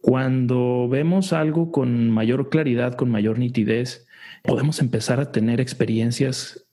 cuando 0.00 0.88
vemos 0.88 1.32
algo 1.32 1.72
con 1.72 2.10
mayor 2.10 2.50
claridad, 2.50 2.94
con 2.94 3.10
mayor 3.10 3.38
nitidez, 3.38 4.06
podemos 4.44 4.80
empezar 4.80 5.20
a 5.20 5.32
tener 5.32 5.60
experiencias 5.60 6.66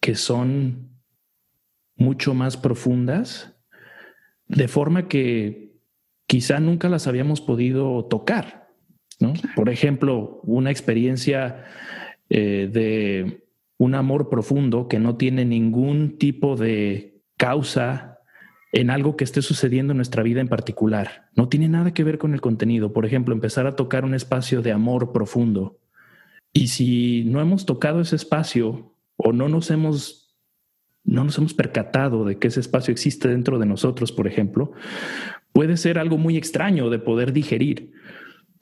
que 0.00 0.14
son 0.14 0.90
mucho 1.96 2.34
más 2.34 2.56
profundas, 2.56 3.55
de 4.48 4.68
forma 4.68 5.08
que 5.08 5.76
quizá 6.26 6.60
nunca 6.60 6.88
las 6.88 7.06
habíamos 7.06 7.40
podido 7.40 8.04
tocar. 8.04 8.68
¿no? 9.20 9.32
Por 9.54 9.68
ejemplo, 9.68 10.40
una 10.44 10.70
experiencia 10.70 11.64
eh, 12.28 12.68
de 12.72 13.44
un 13.78 13.94
amor 13.94 14.28
profundo 14.28 14.88
que 14.88 14.98
no 14.98 15.16
tiene 15.16 15.44
ningún 15.44 16.18
tipo 16.18 16.56
de 16.56 17.22
causa 17.36 18.18
en 18.72 18.90
algo 18.90 19.16
que 19.16 19.24
esté 19.24 19.42
sucediendo 19.42 19.92
en 19.92 19.98
nuestra 19.98 20.22
vida 20.22 20.40
en 20.40 20.48
particular. 20.48 21.28
No 21.34 21.48
tiene 21.48 21.68
nada 21.68 21.94
que 21.94 22.04
ver 22.04 22.18
con 22.18 22.34
el 22.34 22.40
contenido. 22.40 22.92
Por 22.92 23.06
ejemplo, 23.06 23.34
empezar 23.34 23.66
a 23.66 23.76
tocar 23.76 24.04
un 24.04 24.14
espacio 24.14 24.60
de 24.60 24.72
amor 24.72 25.12
profundo. 25.12 25.78
Y 26.52 26.68
si 26.68 27.24
no 27.24 27.40
hemos 27.40 27.66
tocado 27.66 28.00
ese 28.00 28.16
espacio 28.16 28.94
o 29.16 29.32
no 29.32 29.48
nos 29.48 29.70
hemos 29.70 30.25
no 31.06 31.24
nos 31.24 31.38
hemos 31.38 31.54
percatado 31.54 32.24
de 32.24 32.38
que 32.38 32.48
ese 32.48 32.60
espacio 32.60 32.92
existe 32.92 33.28
dentro 33.28 33.58
de 33.58 33.66
nosotros, 33.66 34.12
por 34.12 34.26
ejemplo, 34.26 34.72
puede 35.52 35.76
ser 35.76 35.98
algo 35.98 36.18
muy 36.18 36.36
extraño 36.36 36.90
de 36.90 36.98
poder 36.98 37.32
digerir, 37.32 37.92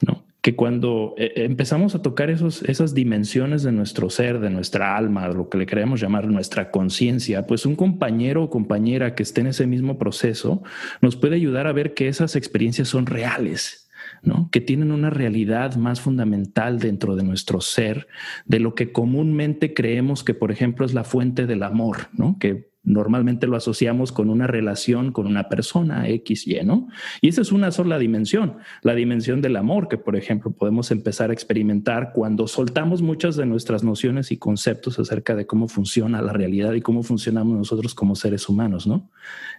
¿no? 0.05 0.25
Que 0.41 0.55
cuando 0.55 1.15
eh, 1.17 1.33
empezamos 1.37 1.95
a 1.95 2.03
tocar 2.03 2.29
esos, 2.29 2.61
esas 2.63 2.93
dimensiones 2.93 3.63
de 3.63 3.71
nuestro 3.71 4.11
ser, 4.11 4.39
de 4.39 4.51
nuestra 4.51 4.95
alma, 4.95 5.27
lo 5.27 5.49
que 5.49 5.57
le 5.57 5.65
queremos 5.65 5.99
llamar 5.99 6.27
nuestra 6.27 6.69
conciencia, 6.69 7.47
pues 7.47 7.65
un 7.65 7.75
compañero 7.75 8.43
o 8.43 8.49
compañera 8.51 9.15
que 9.15 9.23
esté 9.23 9.41
en 9.41 9.47
ese 9.47 9.65
mismo 9.65 9.97
proceso 9.97 10.61
nos 11.01 11.15
puede 11.15 11.35
ayudar 11.35 11.65
a 11.65 11.73
ver 11.73 11.95
que 11.95 12.07
esas 12.07 12.35
experiencias 12.35 12.87
son 12.87 13.07
reales, 13.07 13.84
que 14.51 14.61
tienen 14.61 14.91
una 14.91 15.09
realidad 15.09 15.75
más 15.75 16.01
fundamental 16.01 16.79
dentro 16.79 17.15
de 17.15 17.23
nuestro 17.23 17.61
ser, 17.61 18.07
de 18.45 18.59
lo 18.59 18.75
que 18.75 18.91
comúnmente 18.91 19.73
creemos 19.73 20.23
que, 20.23 20.33
por 20.33 20.51
ejemplo, 20.51 20.85
es 20.85 20.93
la 20.93 21.03
fuente 21.03 21.45
del 21.45 21.63
amor, 21.63 22.07
¿no? 22.13 22.37
Que 22.39 22.69
normalmente 22.85 23.47
lo 23.47 23.57
asociamos 23.57 24.11
con 24.11 24.29
una 24.29 24.47
relación 24.47 25.11
con 25.11 25.25
una 25.27 25.49
persona 25.49 26.07
X, 26.07 26.47
Y, 26.47 26.63
¿no? 26.63 26.87
Y 27.19 27.29
esa 27.29 27.41
es 27.41 27.51
una 27.51 27.71
sola 27.71 27.97
dimensión, 27.97 28.57
la 28.83 28.93
dimensión 28.93 29.41
del 29.41 29.57
amor 29.57 29.87
que, 29.87 29.97
por 29.97 30.15
ejemplo, 30.15 30.51
podemos 30.51 30.91
empezar 30.91 31.31
a 31.31 31.33
experimentar 31.33 32.11
cuando 32.13 32.47
soltamos 32.47 33.01
muchas 33.01 33.35
de 33.35 33.45
nuestras 33.45 33.83
nociones 33.83 34.31
y 34.31 34.37
conceptos 34.37 34.99
acerca 34.99 35.35
de 35.35 35.47
cómo 35.47 35.67
funciona 35.67 36.21
la 36.21 36.31
realidad 36.31 36.73
y 36.73 36.81
cómo 36.81 37.03
funcionamos 37.03 37.57
nosotros 37.57 37.95
como 37.95 38.15
seres 38.15 38.47
humanos, 38.47 38.87
¿no? 38.87 39.09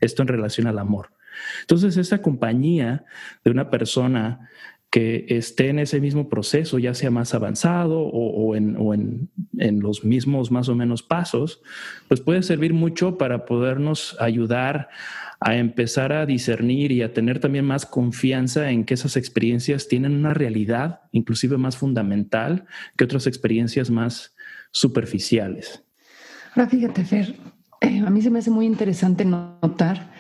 Esto 0.01 0.23
en 0.23 0.29
relación 0.29 0.69
al 0.69 0.79
amor. 0.79 1.16
Entonces, 1.61 1.97
esa 1.97 2.23
compañía 2.23 3.05
de 3.45 3.51
una 3.51 3.71
persona 3.71 4.49
que 4.91 5.27
esté 5.29 5.69
en 5.69 5.79
ese 5.79 6.01
mismo 6.01 6.29
proceso, 6.29 6.79
ya 6.79 6.95
sea 6.95 7.11
más 7.11 7.35
avanzado 7.35 8.01
o, 8.01 8.55
en, 8.55 9.29
los 9.81 10.05
mismos 10.05 10.51
más 10.51 10.69
o 10.69 10.75
menos 10.75 11.03
pasos, 11.03 11.61
pues 12.09 12.21
puede 12.21 12.43
servir 12.43 12.73
mucho 12.73 13.19
para 13.19 13.45
podernos 13.45 14.17
ayudar 14.21 14.89
a 15.41 15.57
empezar 15.57 16.13
a 16.13 16.25
discernir 16.25 16.93
y 16.93 17.03
a 17.03 17.13
tener 17.13 17.41
también 17.41 17.67
más 17.67 17.85
confianza 17.85 18.71
en 18.71 18.85
que 18.85 18.95
esas 18.95 19.19
experiencias 19.19 19.87
tienen 19.87 20.15
una 20.15 20.33
realidad 20.33 21.01
inclusive 21.13 21.59
más 21.59 21.77
fundamental 21.77 22.65
que 22.97 23.05
otras 23.05 23.27
experiencias 23.27 23.91
más 23.91 24.35
superficiales. 24.71 25.83
Ahora 26.55 26.71
fíjate, 26.71 27.05
Fer, 27.05 27.35
eh, 27.83 27.99
a 27.99 28.09
mí 28.09 28.23
se 28.23 28.31
me 28.31 28.39
hace 28.39 28.51
muy 28.51 28.65
interesante 28.65 29.27
notar 29.27 30.11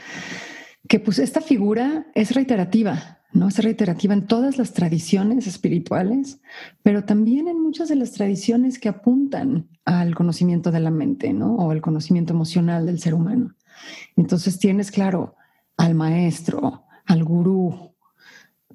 que 0.88 1.00
pues 1.00 1.18
esta 1.18 1.40
figura 1.40 2.06
es 2.14 2.34
reiterativa, 2.34 3.20
¿no? 3.32 3.48
Es 3.48 3.58
reiterativa 3.58 4.14
en 4.14 4.26
todas 4.26 4.58
las 4.58 4.72
tradiciones 4.72 5.46
espirituales, 5.46 6.40
pero 6.82 7.04
también 7.04 7.48
en 7.48 7.60
muchas 7.60 7.88
de 7.88 7.96
las 7.96 8.12
tradiciones 8.12 8.78
que 8.78 8.88
apuntan 8.88 9.68
al 9.84 10.14
conocimiento 10.14 10.70
de 10.70 10.80
la 10.80 10.90
mente, 10.90 11.32
¿no? 11.32 11.56
O 11.56 11.70
al 11.70 11.80
conocimiento 11.80 12.32
emocional 12.32 12.86
del 12.86 13.00
ser 13.00 13.14
humano. 13.14 13.54
Entonces 14.16 14.58
tienes, 14.58 14.90
claro, 14.90 15.36
al 15.76 15.94
maestro, 15.94 16.84
al 17.04 17.24
gurú, 17.24 17.94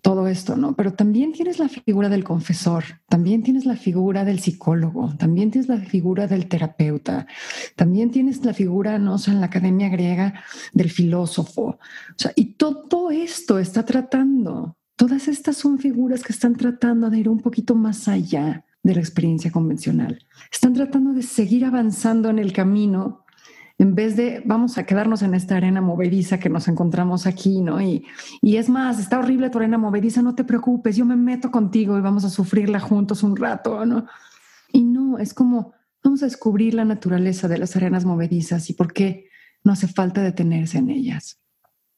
todo 0.01 0.27
esto, 0.27 0.58
¿no? 0.58 0.75
Pero 0.75 0.93
también 0.93 1.31
tienes 1.31 1.60
la 1.60 1.70
figura 1.70 2.10
del 2.10 2.24
confesor, 2.24 2.84
también 3.08 3.43
tienes 3.43 3.65
la 3.65 3.75
figura 3.75 4.25
del 4.25 4.39
psicólogo, 4.39 5.15
también 5.17 5.51
tienes 5.51 5.70
la 5.70 5.77
figura 5.77 6.27
del 6.27 6.48
terapeuta, 6.48 7.27
también 7.75 8.10
tienes 8.10 8.43
la 8.43 8.53
figura, 8.53 8.98
no 8.98 9.15
o 9.15 9.17
sea, 9.20 9.34
en 9.34 9.39
la 9.39 9.46
academia 9.46 9.89
griega 9.89 10.43
del 10.74 10.89
filósofo. 10.89 11.63
O 11.63 11.79
sea, 12.17 12.31
y 12.36 12.53
todo 12.55 13.12
esto 13.12 13.60
está 13.60 13.86
tratando, 13.86 14.75
todas 14.96 15.27
estas 15.27 15.58
son 15.58 15.77
figuras 15.77 16.24
que 16.24 16.34
están 16.34 16.55
tratando 16.55 17.10
de 17.10 17.20
ir 17.20 17.29
un 17.29 17.39
poquito 17.39 17.75
más 17.75 18.08
allá 18.08 18.65
de 18.84 18.96
la 18.96 19.01
experiencia 19.01 19.51
convencional. 19.51 20.25
Están 20.51 20.74
tratando 20.74 21.13
de 21.13 21.22
seguir 21.22 21.65
avanzando 21.65 22.29
en 22.29 22.39
el 22.39 22.53
camino 22.53 23.21
en 23.82 23.96
vez 23.96 24.16
de 24.16 24.44
vamos 24.46 24.78
a 24.78 24.86
quedarnos 24.86 25.24
en 25.24 25.34
esta 25.34 25.58
arena 25.58 25.82
movediza 25.82 26.40
que 26.40 26.50
nos 26.50 26.68
encontramos 26.68 27.26
aquí, 27.26 27.62
¿no? 27.62 27.82
Y, 27.82 28.06
y 28.40 28.58
es 28.58 28.70
más, 28.70 29.00
está 29.00 29.18
horrible 29.18 29.50
tu 29.50 29.58
arena 29.58 29.80
movediza, 29.80 30.22
no 30.22 30.36
te 30.36 30.44
preocupes, 30.44 30.96
yo 30.96 31.04
me 31.04 31.16
meto 31.16 31.50
contigo 31.50 31.98
y 31.98 32.02
vamos 32.02 32.24
a 32.24 32.30
sufrirla 32.30 32.80
juntos 32.80 33.24
un 33.24 33.36
rato, 33.36 33.84
¿no? 33.88 34.06
Y 34.72 34.84
no, 34.84 35.18
es 35.18 35.34
como 35.34 35.74
vamos 36.04 36.22
a 36.22 36.28
descubrir 36.28 36.76
la 36.76 36.86
naturaleza 36.86 37.48
de 37.48 37.58
las 37.58 37.76
arenas 37.76 38.06
movedizas 38.06 38.70
y 38.70 38.74
por 38.74 38.94
qué 38.94 39.30
no 39.64 39.72
hace 39.72 39.88
falta 39.88 40.22
detenerse 40.22 40.78
en 40.78 40.92
ellas. 40.92 41.40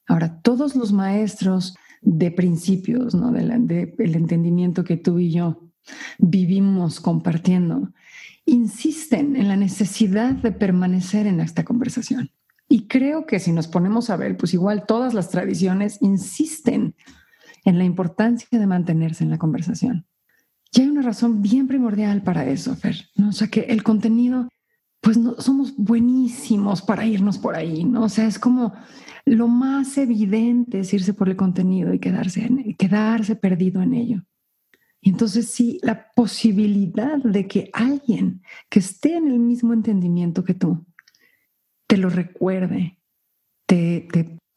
Ahora, 0.08 0.40
todos 0.40 0.78
los 0.78 0.94
maestros 0.94 1.76
de 2.02 2.32
principios, 2.32 3.14
¿no? 3.14 3.30
Del 3.34 3.68
de, 3.68 3.94
el 4.00 4.16
entendimiento 4.16 4.86
que 4.86 4.96
tú 4.96 5.20
y 5.20 5.32
yo 5.32 5.70
vivimos 6.18 7.02
compartiendo, 7.02 7.92
insisten 8.46 9.36
en 9.36 9.48
la 9.48 9.56
necesidad 9.56 10.34
de 10.34 10.52
permanecer 10.52 11.28
en 11.28 11.40
esta 11.40 11.64
conversación. 11.64 12.32
Y 12.70 12.88
creo 12.88 13.26
que 13.26 13.40
si 13.40 13.52
nos 13.52 13.68
ponemos 13.68 14.10
a 14.10 14.18
ver, 14.18 14.38
pues 14.38 14.54
igual 14.54 14.86
todas 14.88 15.14
las 15.14 15.30
tradiciones 15.30 15.98
insisten 16.02 16.96
en 17.66 17.78
la 17.78 17.84
importancia 17.84 18.48
de 18.58 18.68
mantenerse 18.68 19.24
en 19.24 19.30
la 19.30 19.38
conversación. 19.38 20.06
Y 20.72 20.82
hay 20.82 20.90
una 20.90 21.04
razón 21.04 21.42
bien 21.42 21.68
primordial 21.68 22.24
para 22.24 22.46
eso, 22.46 22.76
Fer. 22.76 23.10
¿no? 23.16 23.30
O 23.30 23.32
sea, 23.32 23.48
que 23.48 23.62
el 23.62 23.84
contenido, 23.84 24.50
pues 25.02 25.18
no, 25.18 25.36
somos 25.40 25.76
buenísimos 25.78 26.82
para 26.82 27.06
irnos 27.06 27.38
por 27.38 27.56
ahí, 27.56 27.84
¿no? 27.84 28.04
O 28.04 28.10
sea, 28.10 28.26
es 28.26 28.40
como 28.40 28.74
lo 29.26 29.48
más 29.48 29.98
evidente 29.98 30.80
es 30.80 30.94
irse 30.94 31.14
por 31.14 31.30
el 31.30 31.36
contenido 31.36 31.94
y 31.94 32.00
quedarse, 32.00 32.50
quedarse 32.78 33.36
perdido 33.36 33.82
en 33.82 33.94
ello. 33.94 34.24
Y 35.06 35.10
entonces 35.10 35.50
sí, 35.50 35.80
la 35.84 36.12
posibilidad 36.16 37.18
de 37.18 37.46
que 37.46 37.70
alguien 37.74 38.42
que 38.70 38.80
esté 38.80 39.18
en 39.18 39.28
el 39.28 39.38
mismo 39.38 39.74
entendimiento 39.74 40.46
que 40.46 40.54
tú 40.54 40.86
te 41.88 41.98
lo 41.98 42.10
recuerde, 42.10 43.02
te, 43.66 44.08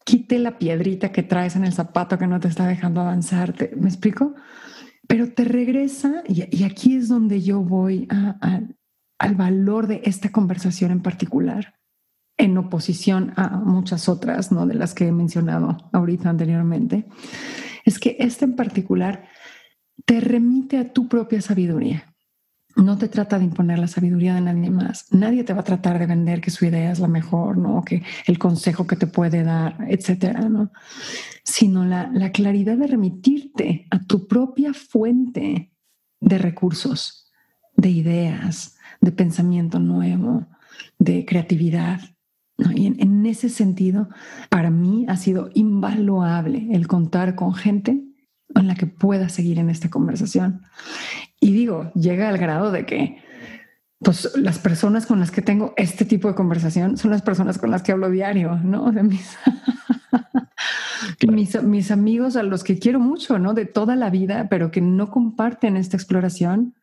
quite 0.05 0.39
la 0.39 0.57
piedrita 0.57 1.11
que 1.11 1.21
traes 1.21 1.57
en 1.57 1.65
el 1.65 1.73
zapato 1.73 2.17
que 2.17 2.27
no 2.27 2.39
te 2.39 2.47
está 2.47 2.65
dejando 2.65 3.01
avanzar, 3.01 3.55
¿me 3.75 3.89
explico? 3.89 4.35
Pero 5.05 5.33
te 5.33 5.43
regresa, 5.43 6.23
y, 6.25 6.63
aquí 6.63 6.95
es 6.95 7.09
donde 7.09 7.41
yo 7.41 7.59
voy 7.59 8.07
al 9.19 9.35
valor 9.35 9.87
de 9.87 9.99
esta 10.05 10.31
conversación 10.31 10.91
en 10.91 11.01
particular, 11.01 11.75
en 12.37 12.57
oposición 12.57 13.33
a 13.35 13.49
muchas 13.49 14.07
otras, 14.07 14.53
¿no? 14.53 14.65
De 14.65 14.75
las 14.75 14.93
que 14.93 15.07
he 15.07 15.11
mencionado 15.11 15.75
ahorita 15.91 16.29
anteriormente, 16.29 17.05
es 17.83 17.99
que 17.99 18.15
esta 18.19 18.45
en 18.45 18.55
particular 18.55 19.27
te 20.05 20.19
remite 20.19 20.77
a 20.77 20.93
tu 20.93 21.07
propia 21.07 21.41
sabiduría. 21.41 22.13
No 22.75 22.97
te 22.97 23.07
trata 23.07 23.39
de 23.39 23.45
imponer 23.45 23.79
la 23.79 23.87
sabiduría 23.87 24.35
de 24.35 24.41
nadie 24.41 24.69
más. 24.69 25.11
Nadie 25.11 25.43
te 25.43 25.53
va 25.53 25.61
a 25.61 25.65
tratar 25.65 25.97
de 25.97 26.05
vender 26.05 26.41
que 26.41 26.51
su 26.51 26.65
idea 26.65 26.91
es 26.91 26.99
la 26.99 27.07
mejor, 27.07 27.57
¿no? 27.57 27.83
Que 27.83 28.03
el 28.27 28.37
consejo 28.37 28.85
que 28.85 28.95
te 28.95 29.07
puede 29.07 29.43
dar, 29.43 29.77
etcétera, 29.89 30.41
¿no? 30.47 30.71
Sino 31.43 31.85
la, 31.85 32.11
la 32.13 32.31
claridad 32.31 32.77
de 32.77 32.85
remitirte 32.85 33.87
a 33.89 34.03
tu 34.03 34.27
propia 34.27 34.75
fuente 34.75 35.71
de 36.19 36.37
recursos, 36.37 37.31
de 37.75 37.89
ideas, 37.89 38.77
de 39.01 39.11
pensamiento 39.11 39.79
nuevo, 39.79 40.45
de 40.99 41.25
creatividad. 41.25 41.99
Y 42.75 42.85
en, 42.85 42.99
en, 42.99 43.25
ese 43.25 43.49
sentido, 43.49 44.09
para 44.49 44.69
mí 44.69 45.05
ha 45.09 45.17
sido 45.17 45.49
invaluable 45.55 46.67
el 46.71 46.87
contar 46.87 47.33
con 47.33 47.55
gente 47.55 48.06
en 48.55 48.67
la 48.67 48.75
que 48.75 48.87
pueda 48.87 49.29
seguir 49.29 49.59
en 49.59 49.69
esta 49.69 49.89
conversación. 49.89 50.63
Y 51.39 51.51
digo, 51.51 51.91
llega 51.93 52.29
al 52.29 52.37
grado 52.37 52.71
de 52.71 52.85
que 52.85 53.21
pues 53.99 54.31
las 54.35 54.59
personas 54.59 55.05
con 55.05 55.19
las 55.19 55.31
que 55.31 55.41
tengo 55.41 55.73
este 55.75 56.05
tipo 56.05 56.27
de 56.27 56.35
conversación 56.35 56.97
son 56.97 57.11
las 57.11 57.23
personas 57.23 57.57
con 57.57 57.71
las 57.71 57.81
que 57.81 57.91
hablo 57.91 58.11
diario, 58.11 58.55
¿no? 58.57 58.91
De 58.91 59.03
mis, 59.03 59.37
mis, 61.27 61.63
mis, 61.63 61.91
amigos 61.91 62.35
a 62.35 62.43
los 62.43 62.63
que 62.63 62.77
quiero 62.77 62.99
mucho, 62.99 63.39
¿no? 63.39 63.53
De 63.53 63.65
toda 63.65 63.95
la 63.95 64.09
vida, 64.09 64.47
pero 64.49 64.69
que 64.69 64.81
no 64.81 65.09
comparten 65.09 65.77
esta 65.77 65.97
exploración. 65.97 66.75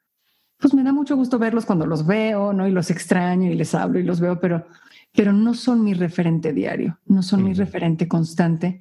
Pues 0.59 0.75
me 0.75 0.83
da 0.83 0.93
mucho 0.93 1.17
gusto 1.17 1.39
verlos 1.39 1.67
cuando 1.67 1.87
los 1.87 2.07
veo, 2.07 2.53
¿no? 2.53 2.67
Y 2.67 2.73
los 2.73 2.91
extraño 2.91 3.51
y 3.51 3.55
les 3.55 3.75
hablo 3.75 4.01
y 4.01 4.03
los 4.03 4.19
veo, 4.19 4.41
pero, 4.41 4.67
pero 5.13 5.33
no 5.33 5.55
son 5.55 5.85
mi 5.85 5.95
referente 5.95 6.53
diario, 6.53 6.99
no 7.07 7.23
son 7.23 7.45
mi 7.45 7.55
referente 7.55 8.09
constante 8.09 8.81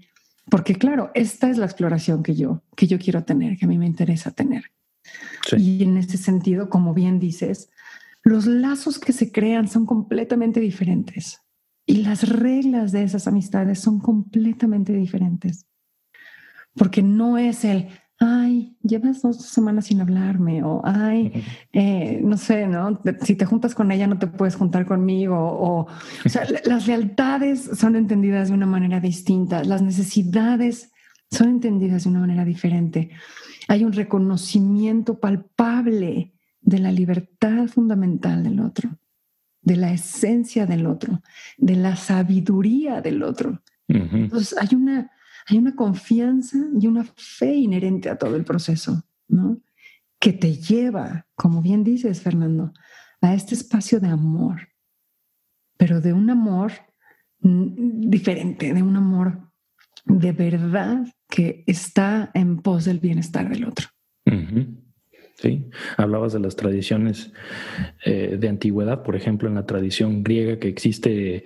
porque 0.50 0.76
claro, 0.76 1.12
esta 1.14 1.50
es 1.50 1.58
la 1.58 1.66
exploración 1.66 2.24
que 2.24 2.36
yo, 2.36 2.64
que 2.76 2.88
yo 2.88 3.00
quiero 3.00 3.24
tener, 3.24 3.58
que 3.58 3.66
a 3.66 3.68
mí 3.68 3.78
me 3.78 3.86
interesa 3.86 4.32
tener. 4.32 4.72
Y 5.58 5.84
en 5.84 5.98
ese 5.98 6.18
sentido, 6.18 6.70
como 6.70 6.94
bien 6.94 7.20
dices, 7.20 7.70
los 8.24 8.46
lazos 8.46 9.00
que 9.00 9.14
se 9.14 9.32
crean 9.32 9.68
son 9.68 9.86
completamente 9.86 10.60
diferentes 10.60 11.42
y 11.86 11.98
las 11.98 12.30
reglas 12.30 12.92
de 12.92 13.04
esas 13.04 13.28
amistades 13.28 13.80
son 13.80 14.00
completamente 14.00 14.94
diferentes. 14.94 15.66
Porque 16.76 17.04
no 17.04 17.38
es 17.38 17.66
el, 17.66 17.90
ay, 18.24 18.78
llevas 18.84 19.22
dos 19.22 19.38
semanas 19.38 19.86
sin 19.86 20.00
hablarme, 20.00 20.64
o 20.64 20.82
ay, 20.84 21.44
eh, 21.74 22.22
no 22.24 22.38
sé, 22.38 22.68
¿no? 22.68 23.02
Si 23.22 23.36
te 23.36 23.46
juntas 23.46 23.76
con 23.76 23.92
ella 23.92 24.08
no 24.08 24.18
te 24.18 24.28
puedes 24.28 24.56
juntar 24.56 24.86
conmigo, 24.86 25.36
o, 25.38 25.88
o 26.26 26.30
sea, 26.30 26.44
las 26.66 26.88
lealtades 26.88 27.70
son 27.76 27.96
entendidas 27.96 28.48
de 28.48 28.54
una 28.54 28.66
manera 28.66 29.00
distinta, 29.00 29.64
las 29.64 29.82
necesidades 29.82 30.92
son 31.32 31.50
entendidas 31.50 32.04
de 32.04 32.10
una 32.10 32.20
manera 32.20 32.46
diferente. 32.46 33.10
Hay 33.68 33.84
un 33.84 33.94
reconocimiento 33.94 35.20
palpable 35.20 36.34
de 36.62 36.80
la 36.80 36.92
libertad 36.92 37.68
fundamental 37.68 38.44
del 38.44 38.60
otro, 38.60 38.98
de 39.62 39.76
la 39.76 39.92
esencia 39.92 40.66
del 40.66 40.86
otro, 40.86 41.22
de 41.58 41.76
la 41.76 41.96
sabiduría 41.96 43.02
del 43.02 43.24
otro. 43.24 43.62
Entonces 43.88 44.56
hay 44.58 44.76
una 44.76 45.12
hay 45.48 45.58
una 45.58 45.76
confianza 45.76 46.58
y 46.80 46.88
una 46.88 47.04
fe 47.04 47.54
inherente 47.56 48.10
a 48.10 48.18
todo 48.18 48.36
el 48.36 48.44
proceso, 48.44 49.04
¿no? 49.28 49.62
Que 50.20 50.34
te 50.34 50.56
lleva, 50.56 51.28
como 51.36 51.62
bien 51.62 51.84
dices, 51.84 52.22
Fernando, 52.22 52.74
a 53.22 53.34
este 53.34 53.56
espacio 53.56 54.00
de 54.00 54.08
amor, 54.08 54.70
pero 55.78 56.02
de 56.02 56.14
un 56.14 56.30
amor 56.30 56.72
diferente, 57.40 58.74
de 58.74 58.84
un 58.84 58.96
amor 58.96 59.52
de 60.06 60.32
verdad 60.32 61.06
que 61.30 61.64
está 61.68 62.32
en 62.34 62.62
pos 62.62 62.86
del 62.86 63.00
bienestar 63.00 63.50
del 63.50 63.66
otro. 63.66 63.88
Sí, 65.36 65.66
hablabas 65.98 66.32
de 66.32 66.40
las 66.40 66.56
tradiciones 66.56 67.34
eh, 68.06 68.38
de 68.40 68.50
antigüedad, 68.50 69.02
por 69.02 69.16
ejemplo, 69.16 69.50
en 69.50 69.56
la 69.56 69.66
tradición 69.66 70.24
griega 70.24 70.60
que 70.60 70.68
existe 70.68 71.44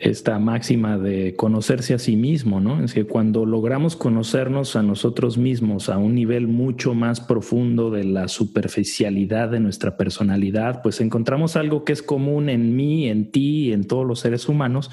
esta 0.00 0.40
máxima 0.40 0.98
de 0.98 1.36
conocerse 1.36 1.94
a 1.94 1.98
sí 1.98 2.16
mismo, 2.16 2.60
¿no? 2.60 2.82
Es 2.82 2.92
que 2.92 3.04
cuando 3.04 3.46
logramos 3.46 3.94
conocernos 3.94 4.74
a 4.74 4.82
nosotros 4.82 5.38
mismos 5.38 5.88
a 5.88 5.98
un 5.98 6.16
nivel 6.16 6.48
mucho 6.48 6.94
más 6.94 7.20
profundo 7.20 7.92
de 7.92 8.02
la 8.02 8.26
superficialidad 8.26 9.50
de 9.50 9.60
nuestra 9.60 9.96
personalidad, 9.96 10.82
pues 10.82 11.00
encontramos 11.00 11.54
algo 11.54 11.84
que 11.84 11.92
es 11.92 12.02
común 12.02 12.48
en 12.48 12.74
mí, 12.74 13.08
en 13.08 13.30
ti, 13.30 13.72
en 13.72 13.86
todos 13.86 14.04
los 14.04 14.18
seres 14.18 14.48
humanos, 14.48 14.90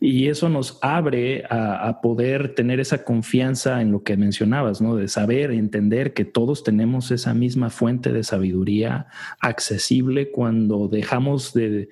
y 0.00 0.28
eso 0.28 0.48
nos 0.48 0.78
abre 0.82 1.44
a, 1.50 1.88
a 1.88 2.00
poder 2.00 2.54
tener 2.54 2.78
esa 2.78 3.02
confianza 3.02 3.82
en 3.82 3.90
lo 3.90 4.04
que 4.04 4.16
mencionabas, 4.16 4.80
¿no? 4.80 4.94
De 4.94 5.08
saber, 5.08 5.50
entender 5.50 6.14
que 6.14 6.24
todos 6.24 6.62
tenemos 6.62 7.10
esa 7.10 7.34
misma 7.34 7.71
fuente 7.72 8.12
de 8.12 8.22
sabiduría 8.22 9.06
accesible 9.40 10.30
cuando 10.30 10.88
dejamos 10.88 11.52
de, 11.52 11.88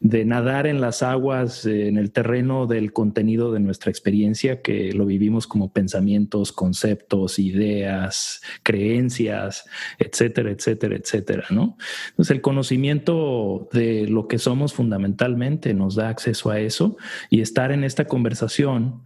nadar 0.00 0.66
en 0.66 0.80
las 0.80 1.02
aguas, 1.02 1.66
en 1.66 1.98
el 1.98 2.12
terreno 2.12 2.66
del 2.66 2.92
contenido 2.92 3.52
de 3.52 3.60
nuestra 3.60 3.90
experiencia, 3.90 4.62
que 4.62 4.92
lo 4.92 5.06
vivimos 5.06 5.46
como 5.46 5.72
pensamientos, 5.72 6.52
conceptos, 6.52 7.38
ideas, 7.38 8.42
creencias, 8.62 9.64
etcétera, 9.98 10.50
etcétera, 10.50 10.96
etcétera, 10.96 11.44
¿no? 11.50 11.76
Entonces 12.10 12.30
el 12.36 12.40
conocimiento 12.42 13.68
de 13.72 14.06
lo 14.06 14.28
que 14.28 14.38
somos 14.38 14.74
fundamentalmente 14.74 15.74
nos 15.74 15.96
da 15.96 16.08
acceso 16.08 16.50
a 16.50 16.60
eso 16.60 16.96
y 17.30 17.40
estar 17.40 17.72
en 17.72 17.84
esta 17.84 18.04
conversación 18.04 19.02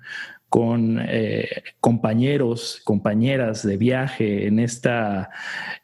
con 0.48 0.98
eh, 1.00 1.48
compañeros, 1.80 2.80
compañeras 2.84 3.66
de 3.66 3.76
viaje 3.76 4.46
en, 4.46 4.58
esta, 4.58 5.30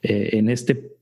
eh, 0.02 0.30
en 0.32 0.48
este 0.48 0.92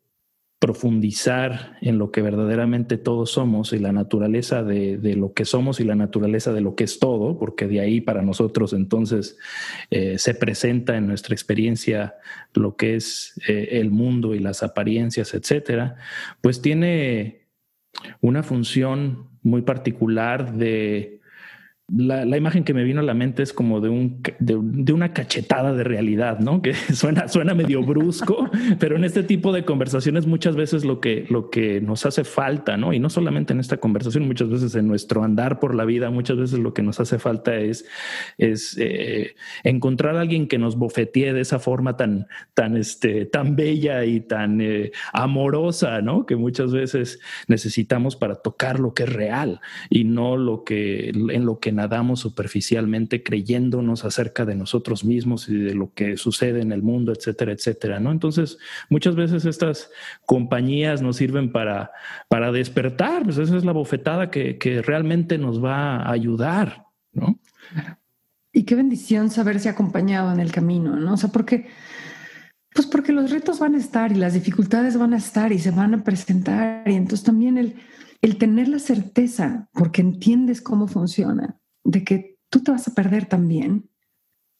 profundizar 0.59 1.79
en 1.81 1.97
lo 1.97 2.11
que 2.11 2.21
verdaderamente 2.21 2.99
todos 2.99 3.31
somos 3.31 3.73
y 3.73 3.79
la 3.79 3.93
naturaleza 3.93 4.62
de, 4.62 4.99
lo 5.17 5.33
que 5.33 5.47
somos 5.47 5.81
y 5.81 5.85
la 5.85 5.95
naturaleza 5.95 6.52
de 6.52 6.61
lo 6.61 6.75
que 6.75 6.85
es 6.85 6.99
todo, 6.99 7.38
porque 7.38 7.67
de 7.67 7.81
ahí 7.81 8.02
para 8.02 8.21
nosotros 8.21 8.75
entonces 8.75 9.38
eh, 9.90 10.19
se 10.19 10.35
presenta 10.35 10.99
en 10.99 11.07
nuestra 11.07 11.35
experiencia 11.35 12.17
lo 12.52 12.76
que 12.76 12.97
es 12.97 13.40
el 13.47 13.90
mundo 13.90 14.35
y 14.35 14.38
las 14.38 14.62
apariencias, 14.62 15.33
etcétera, 15.33 15.97
pues 16.43 16.61
tiene 16.61 17.47
una 18.21 18.43
función 18.43 19.31
muy 19.43 19.62
particular 19.62 20.55
de 20.55 21.20
la, 21.97 22.25
la, 22.25 22.37
imagen 22.37 22.64
que 22.64 22.75
me 22.75 22.85
vino 22.85 23.00
a 23.00 23.02
la 23.02 23.14
mente 23.14 23.42
es 23.42 23.52
como 23.52 23.80
de, 23.80 23.88
un, 23.88 24.23
de, 24.38 24.92
una 24.92 25.12
cachetada 25.12 25.73
de 25.73 25.82
realidad, 25.82 26.38
¿no? 26.38 26.62
Que 26.62 26.75
suena, 26.94 27.28
suena 27.28 27.54
medio 27.54 27.82
brusco, 27.82 28.49
pero 28.78 28.97
en 28.97 29.04
este 29.04 29.23
tipo 29.23 29.52
de 29.52 29.64
conversaciones 29.64 30.26
muchas 30.26 30.56
veces 30.56 30.85
lo 30.85 31.00
que, 31.00 31.26
lo 31.30 31.50
que 31.50 31.80
nos 31.80 32.06
hace 32.06 32.25
falta, 32.25 32.76
¿no? 32.76 32.92
Y 32.92 33.00
no 33.00 33.11
solamente 33.11 33.52
en 33.52 33.61
esta 33.61 33.78
conversación, 33.78 34.26
muchas 34.26 34.49
veces 34.49 34.75
en 34.75 34.87
nuestro 34.87 35.25
andar 35.25 35.59
por 35.59 35.75
la 35.75 35.85
vida, 35.85 36.11
muchas 36.11 36.37
veces 36.37 36.59
lo 36.59 36.75
que 36.75 36.82
nos 36.82 37.00
hace 37.00 37.18
falta 37.18 37.56
es, 37.56 37.87
es 38.38 38.76
eh, 38.78 39.35
encontrar 39.64 40.16
a 40.16 40.20
alguien 40.20 40.47
que 40.47 40.59
nos 40.59 40.76
bofetee 40.76 41.32
de 41.32 41.40
esa 41.40 41.59
forma 41.59 41.97
tan, 41.97 42.26
tan, 42.54 42.76
este, 42.76 43.26
tan 43.26 43.56
bella 43.56 44.04
y 44.04 44.20
tan 44.20 44.61
eh, 44.61 44.92
amorosa, 45.12 46.02
¿no? 46.02 46.26
Que 46.26 46.37
muchas 46.37 46.73
veces 46.73 47.20
necesitamos 47.49 48.16
para 48.16 48.37
tocar 48.37 48.78
lo 48.78 48.94
que 48.94 49.04
es 49.04 49.12
real 49.12 49.61
y 49.88 50.04
no 50.04 50.37
lo 50.37 50.62
que, 50.62 51.09
en 51.09 51.44
lo 51.44 51.59
que 51.59 51.73
nadamos 51.81 52.21
superficialmente 52.21 53.23
creyéndonos 53.23 54.05
acerca 54.05 54.45
de 54.45 54.55
nosotros 54.55 55.03
mismos 55.03 55.49
y 55.49 55.57
de 55.57 55.75
lo 55.75 55.95
que 55.95 56.19
sucede 56.19 56.61
en 56.61 56.73
el 56.73 56.83
mundo, 56.83 57.11
etcétera, 57.13 57.53
etcétera, 57.53 58.01
¿no? 58.01 58.13
Entonces, 58.13 58.59
muchas 58.91 59.15
veces 59.15 59.47
estas 59.47 59.91
compañías 60.27 61.01
nos 61.01 61.17
sirven 61.17 61.51
para, 61.53 61.91
para 62.29 62.53
despertar, 62.53 63.23
pues 63.25 63.39
esa 63.39 63.57
es 63.57 63.65
la 63.65 63.73
bofetada 63.73 64.31
que, 64.31 64.59
que 64.59 64.83
realmente 64.83 65.39
nos 65.39 65.65
va 65.65 65.97
a 65.97 66.13
ayudar, 66.13 66.85
¿no? 67.13 67.39
Y 68.53 68.65
qué 68.65 68.75
bendición 68.75 69.31
saberse 69.31 69.71
acompañado 69.71 70.33
en 70.33 70.41
el 70.41 70.53
camino, 70.53 70.97
¿no? 70.97 71.15
O 71.15 71.17
sea, 71.17 71.31
porque... 71.31 71.69
Pues 72.73 72.87
porque 72.87 73.11
los 73.11 73.33
retos 73.33 73.59
van 73.59 73.75
a 73.75 73.79
estar 73.79 74.13
y 74.13 74.15
las 74.15 74.33
dificultades 74.33 74.97
van 74.97 75.13
a 75.13 75.17
estar 75.17 75.51
y 75.51 75.59
se 75.59 75.73
van 75.73 75.93
a 75.93 76.05
presentar. 76.05 76.88
Y 76.88 76.95
entonces 76.95 77.27
también 77.27 77.59
el, 77.59 77.75
el 78.23 78.37
tener 78.37 78.69
la 78.69 78.79
certeza, 78.79 79.69
porque 79.73 80.03
entiendes 80.03 80.61
cómo 80.61 80.87
funciona, 80.87 81.60
de 81.85 82.05
que 82.05 82.38
tú 82.49 82.62
te 82.62 82.71
vas 82.71 82.87
a 82.88 82.95
perder 82.95 83.27
también. 83.27 83.88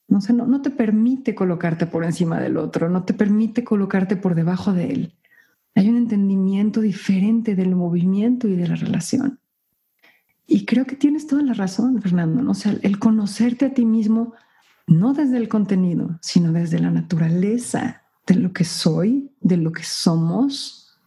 No, 0.09 0.20
sé, 0.20 0.33
no, 0.33 0.46
no 0.46 0.62
te 0.62 0.70
permite 0.70 1.35
colocarte 1.35 1.87
por 1.87 2.04
encima 2.04 2.40
del 2.40 2.56
otro, 2.56 2.88
no 2.88 3.04
te 3.04 3.14
permite 3.14 3.62
colocarte 3.62 4.16
por 4.16 4.35
debajo 4.35 4.72
de 4.72 4.92
él. 4.92 5.14
Hay 5.74 5.88
un 5.88 5.96
entendimiento 5.96 6.80
diferente 6.80 7.54
del 7.54 7.76
movimiento 7.76 8.48
y 8.48 8.56
de 8.56 8.66
la 8.66 8.74
relación. 8.74 9.38
Y 10.46 10.64
creo 10.64 10.85
que 10.85 10.96
tienes 10.96 11.28
toda 11.28 11.42
la 11.42 11.54
razón, 11.54 12.02
Fernando. 12.02 12.42
¿no? 12.42 12.54
Sea, 12.54 12.76
el 12.83 12.98
conocerte 12.98 13.66
a 13.66 13.74
ti 13.74 13.85
mismo, 13.85 14.35
no 14.88 15.14
desde 15.14 15.37
el 15.37 15.48
contenido, 15.48 16.18
sino 16.22 16.50
desde 16.52 16.80
la 16.80 16.90
naturaleza 16.90 18.02
de 18.26 18.35
lo 18.35 18.52
que 18.52 18.64
soy, 18.64 19.30
de 19.40 19.56
lo 19.56 19.70
que 19.70 19.85
somos, 19.85 20.98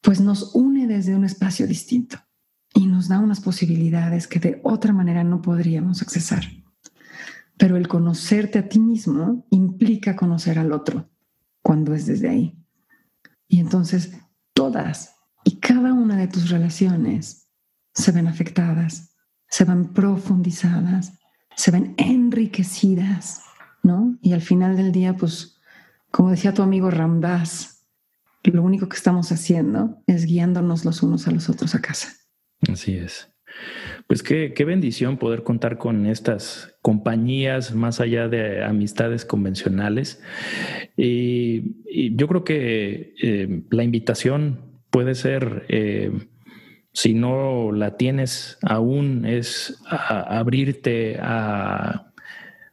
pues 0.00 0.20
nos 0.20 0.54
une 0.54 0.86
desde 0.86 1.14
un 1.14 1.24
espacio 1.24 1.66
distinto 1.66 2.18
y 2.82 2.86
nos 2.86 3.06
da 3.06 3.20
unas 3.20 3.40
posibilidades 3.40 4.26
que 4.26 4.40
de 4.40 4.60
otra 4.64 4.92
manera 4.92 5.22
no 5.22 5.40
podríamos 5.40 6.02
accesar. 6.02 6.42
Pero 7.56 7.76
el 7.76 7.86
conocerte 7.86 8.58
a 8.58 8.68
ti 8.68 8.80
mismo 8.80 9.46
implica 9.50 10.16
conocer 10.16 10.58
al 10.58 10.72
otro 10.72 11.08
cuando 11.62 11.94
es 11.94 12.06
desde 12.06 12.28
ahí. 12.28 12.58
Y 13.46 13.60
entonces 13.60 14.18
todas 14.52 15.14
y 15.44 15.60
cada 15.60 15.92
una 15.92 16.16
de 16.16 16.26
tus 16.26 16.50
relaciones 16.50 17.46
se 17.94 18.10
ven 18.10 18.26
afectadas, 18.26 19.14
se 19.48 19.64
ven 19.64 19.92
profundizadas, 19.92 21.20
se 21.54 21.70
ven 21.70 21.94
enriquecidas, 21.98 23.42
¿no? 23.84 24.18
Y 24.22 24.32
al 24.32 24.42
final 24.42 24.76
del 24.76 24.90
día, 24.90 25.16
pues, 25.16 25.60
como 26.10 26.30
decía 26.30 26.52
tu 26.52 26.62
amigo 26.62 26.90
Ramdas, 26.90 27.84
lo 28.42 28.60
único 28.64 28.88
que 28.88 28.96
estamos 28.96 29.30
haciendo 29.30 30.02
es 30.08 30.24
guiándonos 30.24 30.84
los 30.84 31.04
unos 31.04 31.28
a 31.28 31.30
los 31.30 31.48
otros 31.48 31.76
a 31.76 31.80
casa. 31.80 32.08
Así 32.70 32.96
es. 32.96 33.28
Pues 34.06 34.22
qué, 34.22 34.52
bendición 34.64 35.16
poder 35.16 35.42
contar 35.42 35.78
con 35.78 36.06
estas 36.06 36.74
compañías 36.82 37.74
más 37.74 38.00
allá 38.00 38.28
de 38.28 38.64
amistades 38.64 39.24
convencionales. 39.24 40.22
Y, 40.96 42.16
yo 42.16 42.26
creo 42.28 42.44
que 42.44 43.14
eh, 43.22 43.62
la 43.70 43.84
invitación 43.84 44.80
puede 44.90 45.14
ser, 45.14 45.66
eh, 45.68 46.10
si 46.92 47.14
no 47.14 47.72
la 47.72 47.96
tienes 47.96 48.58
aún, 48.62 49.24
es 49.26 49.82
abrirte 49.88 51.18
a, 51.20 52.12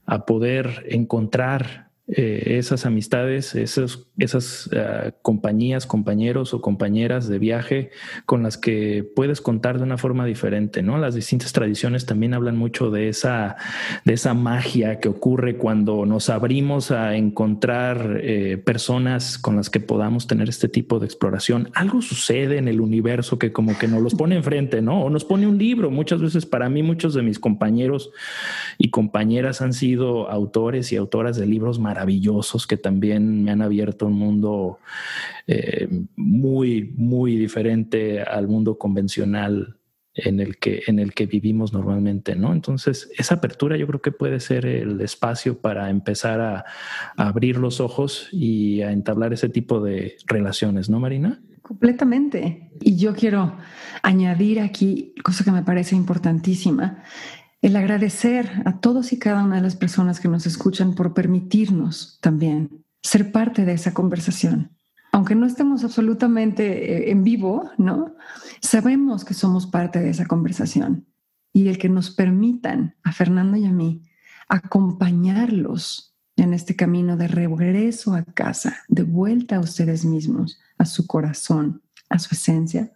a 0.06 0.26
poder 0.26 0.86
encontrar 0.90 1.89
eh, 2.12 2.58
esas 2.58 2.88
amistades, 2.88 3.54
esas, 3.54 4.70
eh, 4.72 5.12
compañías, 5.22 5.86
compañeros 5.86 6.56
o 6.56 6.62
compañeras 6.62 7.28
de 7.28 7.38
viaje 7.38 7.92
con 8.26 8.42
las 8.42 8.58
que 8.58 9.08
puedes 9.16 9.42
contar 9.42 9.78
de 9.78 9.84
una 9.84 10.00
forma 10.00 10.26
diferente, 10.26 10.82
¿no? 10.82 10.98
Las 10.98 11.14
distintas 11.14 11.54
tradiciones 11.54 12.08
también 12.08 12.34
hablan 12.34 12.58
mucho 12.58 12.90
de 12.90 13.10
esa, 13.10 13.58
de 14.06 14.14
esa 14.14 14.34
magia 14.34 15.00
que 15.00 15.08
ocurre 15.08 15.58
cuando 15.58 16.08
nos 16.08 16.32
abrimos 16.32 16.90
a 16.90 17.16
encontrar 17.16 18.20
eh, 18.24 18.58
personas 18.58 19.38
con 19.38 19.56
las 19.56 19.70
que 19.70 19.80
podamos 19.80 20.26
tener 20.26 20.50
este 20.50 20.68
tipo 20.68 20.98
de 20.98 21.06
exploración. 21.06 21.70
Algo 21.76 22.02
sucede 22.02 22.58
en 22.58 22.68
el 22.68 22.82
universo 22.82 23.38
que 23.38 23.52
como 23.52 23.78
que 23.78 23.88
nos 23.88 24.02
los 24.02 24.16
pone 24.16 24.36
enfrente, 24.36 24.82
¿no? 24.82 25.04
O 25.04 25.12
nos 25.12 25.26
pone 25.26 25.46
un 25.46 25.60
libro. 25.60 25.92
Muchas 25.92 26.22
veces 26.22 26.48
para 26.48 26.70
mí, 26.70 26.82
muchos 26.82 27.14
de 27.14 27.22
mis 27.22 27.38
compañeros 27.38 28.10
y 28.80 28.90
compañeras 28.90 29.62
han 29.62 29.74
sido 29.74 30.28
autores 30.32 30.92
y 30.92 30.96
autoras 30.96 31.38
de 31.38 31.46
libros 31.46 31.78
maravillosos 31.78 31.99
maravillosos 32.00 32.66
que 32.66 32.78
también 32.78 33.44
me 33.44 33.52
han 33.52 33.62
abierto 33.62 34.06
un 34.06 34.14
mundo 34.14 34.80
eh, 35.48 35.88
muy, 36.16 36.94
muy 36.96 37.36
diferente 37.36 38.22
al 38.22 38.48
mundo 38.48 38.78
convencional 38.78 39.76
en 40.14 40.40
el 40.40 40.58
que 40.58 40.82
en 40.88 41.00
el 41.00 41.14
que 41.14 41.28
vivimos 41.28 41.72
normalmente, 41.72 42.36
¿no? 42.36 42.54
Entonces, 42.54 43.10
esa 43.18 43.36
apertura 43.36 43.78
yo 43.78 43.86
creo 43.88 44.02
que 44.02 44.12
puede 44.12 44.40
ser 44.40 44.66
el 44.66 45.00
espacio 45.02 45.60
para 45.60 45.90
empezar 45.90 46.42
a, 46.42 46.66
a, 47.16 47.28
abrir 47.28 47.58
los 47.58 47.80
ojos 47.80 48.30
y 48.32 48.82
a 48.82 48.92
entablar 48.92 49.34
ese 49.34 49.50
tipo 49.50 49.82
de 49.82 50.16
relaciones, 50.26 50.90
¿no, 50.90 51.00
Marina? 51.00 51.42
Completamente. 51.62 52.72
Y 52.82 52.98
yo 52.98 53.14
quiero 53.14 53.58
añadir 54.02 54.60
aquí, 54.60 55.14
cosa 55.24 55.44
que 55.44 55.52
me 55.52 55.64
parece 55.64 55.96
importantísima, 55.96 57.04
el 57.62 57.76
agradecer 57.76 58.62
a 58.66 58.80
todos 58.80 59.12
y 59.12 59.20
cada 59.20 59.44
una 59.44 59.58
de 59.58 59.62
las 59.62 59.76
personas 59.76 60.20
que 60.20 60.28
nos 60.28 60.46
escuchan 60.46 60.96
por 60.96 61.14
permitirnos 61.14 62.18
también 62.22 62.86
ser 63.02 63.32
parte 63.32 63.66
de 63.66 63.74
esa 63.74 63.94
conversación. 63.94 64.72
Aunque 65.12 65.36
no 65.36 65.46
estemos 65.46 65.84
absolutamente 65.84 67.08
eh, 67.08 67.12
en 67.12 67.24
vivo, 67.24 67.70
¿no? 67.78 68.16
Sabemos 68.62 69.26
que 69.26 69.34
somos 69.34 69.66
parte 69.68 70.00
de 70.00 70.10
esa 70.10 70.26
conversación 70.26 71.08
y 71.52 71.68
el 71.68 71.78
que 71.78 71.90
nos 71.90 72.12
permitan 72.12 72.96
a 73.04 73.12
Fernando 73.12 73.58
y 73.58 73.66
a 73.66 73.72
mí 73.72 74.04
acompañarlos 74.48 76.16
en 76.36 76.54
este 76.54 76.76
camino 76.76 77.18
de 77.18 77.28
regreso 77.28 78.14
a 78.14 78.24
casa, 78.24 78.78
de 78.88 79.04
vuelta 79.04 79.58
a 79.58 79.60
ustedes 79.60 80.06
mismos, 80.06 80.60
a 80.78 80.86
su 80.86 81.06
corazón, 81.08 81.82
a 82.10 82.20
su 82.20 82.34
esencia, 82.34 82.94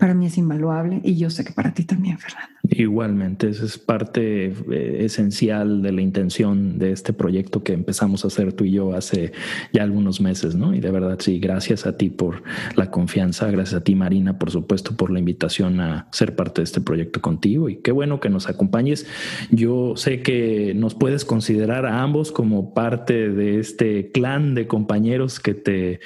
para 0.00 0.14
mí 0.14 0.26
es 0.26 0.38
invaluable 0.38 1.00
y 1.04 1.16
yo 1.16 1.28
sé 1.28 1.44
que 1.44 1.52
para 1.52 1.74
ti 1.74 1.84
también, 1.84 2.18
Fernando. 2.18 2.59
Igualmente, 2.68 3.48
esa 3.48 3.64
es 3.64 3.78
parte 3.78 4.52
eh, 4.70 5.04
esencial 5.04 5.82
de 5.82 5.92
la 5.92 6.02
intención 6.02 6.78
de 6.78 6.92
este 6.92 7.12
proyecto 7.12 7.62
que 7.62 7.72
empezamos 7.72 8.24
a 8.24 8.28
hacer 8.28 8.52
tú 8.52 8.64
y 8.64 8.72
yo 8.72 8.94
hace 8.94 9.32
ya 9.72 9.82
algunos 9.82 10.20
meses, 10.20 10.54
¿no? 10.54 10.74
Y 10.74 10.80
de 10.80 10.90
verdad, 10.90 11.18
sí, 11.20 11.38
gracias 11.38 11.86
a 11.86 11.96
ti 11.96 12.10
por 12.10 12.42
la 12.76 12.90
confianza, 12.90 13.50
gracias 13.50 13.80
a 13.80 13.84
ti, 13.84 13.94
Marina, 13.94 14.38
por 14.38 14.50
supuesto, 14.50 14.94
por 14.94 15.10
la 15.10 15.18
invitación 15.18 15.80
a 15.80 16.08
ser 16.12 16.36
parte 16.36 16.60
de 16.60 16.64
este 16.64 16.80
proyecto 16.80 17.20
contigo 17.20 17.68
y 17.68 17.76
qué 17.76 17.92
bueno 17.92 18.20
que 18.20 18.28
nos 18.28 18.48
acompañes. 18.48 19.06
Yo 19.50 19.94
sé 19.96 20.22
que 20.22 20.74
nos 20.74 20.94
puedes 20.94 21.24
considerar 21.24 21.86
a 21.86 22.02
ambos 22.02 22.30
como 22.30 22.74
parte 22.74 23.30
de 23.30 23.58
este 23.58 24.10
clan 24.12 24.54
de 24.54 24.66
compañeros 24.66 25.40
que 25.40 25.54
te, 25.54 26.00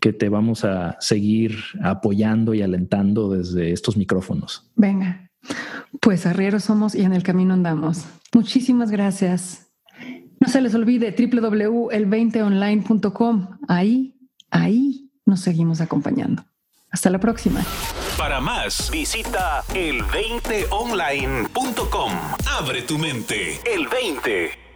que 0.00 0.12
te 0.12 0.28
vamos 0.28 0.64
a 0.64 0.96
seguir 1.00 1.56
apoyando 1.82 2.52
y 2.52 2.62
alentando 2.62 3.30
desde 3.30 3.72
estos 3.72 3.96
micrófonos. 3.96 4.70
Venga. 4.74 5.29
Pues 6.00 6.26
arrieros 6.26 6.64
somos 6.64 6.94
y 6.94 7.02
en 7.02 7.12
el 7.12 7.22
camino 7.22 7.52
andamos. 7.54 8.04
Muchísimas 8.32 8.90
gracias. 8.90 9.68
No 10.40 10.48
se 10.48 10.60
les 10.60 10.74
olvide 10.74 11.12
www.el20online.com. 11.12 13.58
Ahí, 13.68 14.16
ahí 14.50 15.10
nos 15.26 15.40
seguimos 15.40 15.80
acompañando. 15.80 16.44
Hasta 16.90 17.10
la 17.10 17.20
próxima. 17.20 17.62
Para 18.16 18.40
más, 18.40 18.90
visita 18.90 19.62
el20online.com. 19.74 22.12
Abre 22.58 22.82
tu 22.82 22.98
mente. 22.98 23.60
El 23.64 23.86
20. 23.86 24.69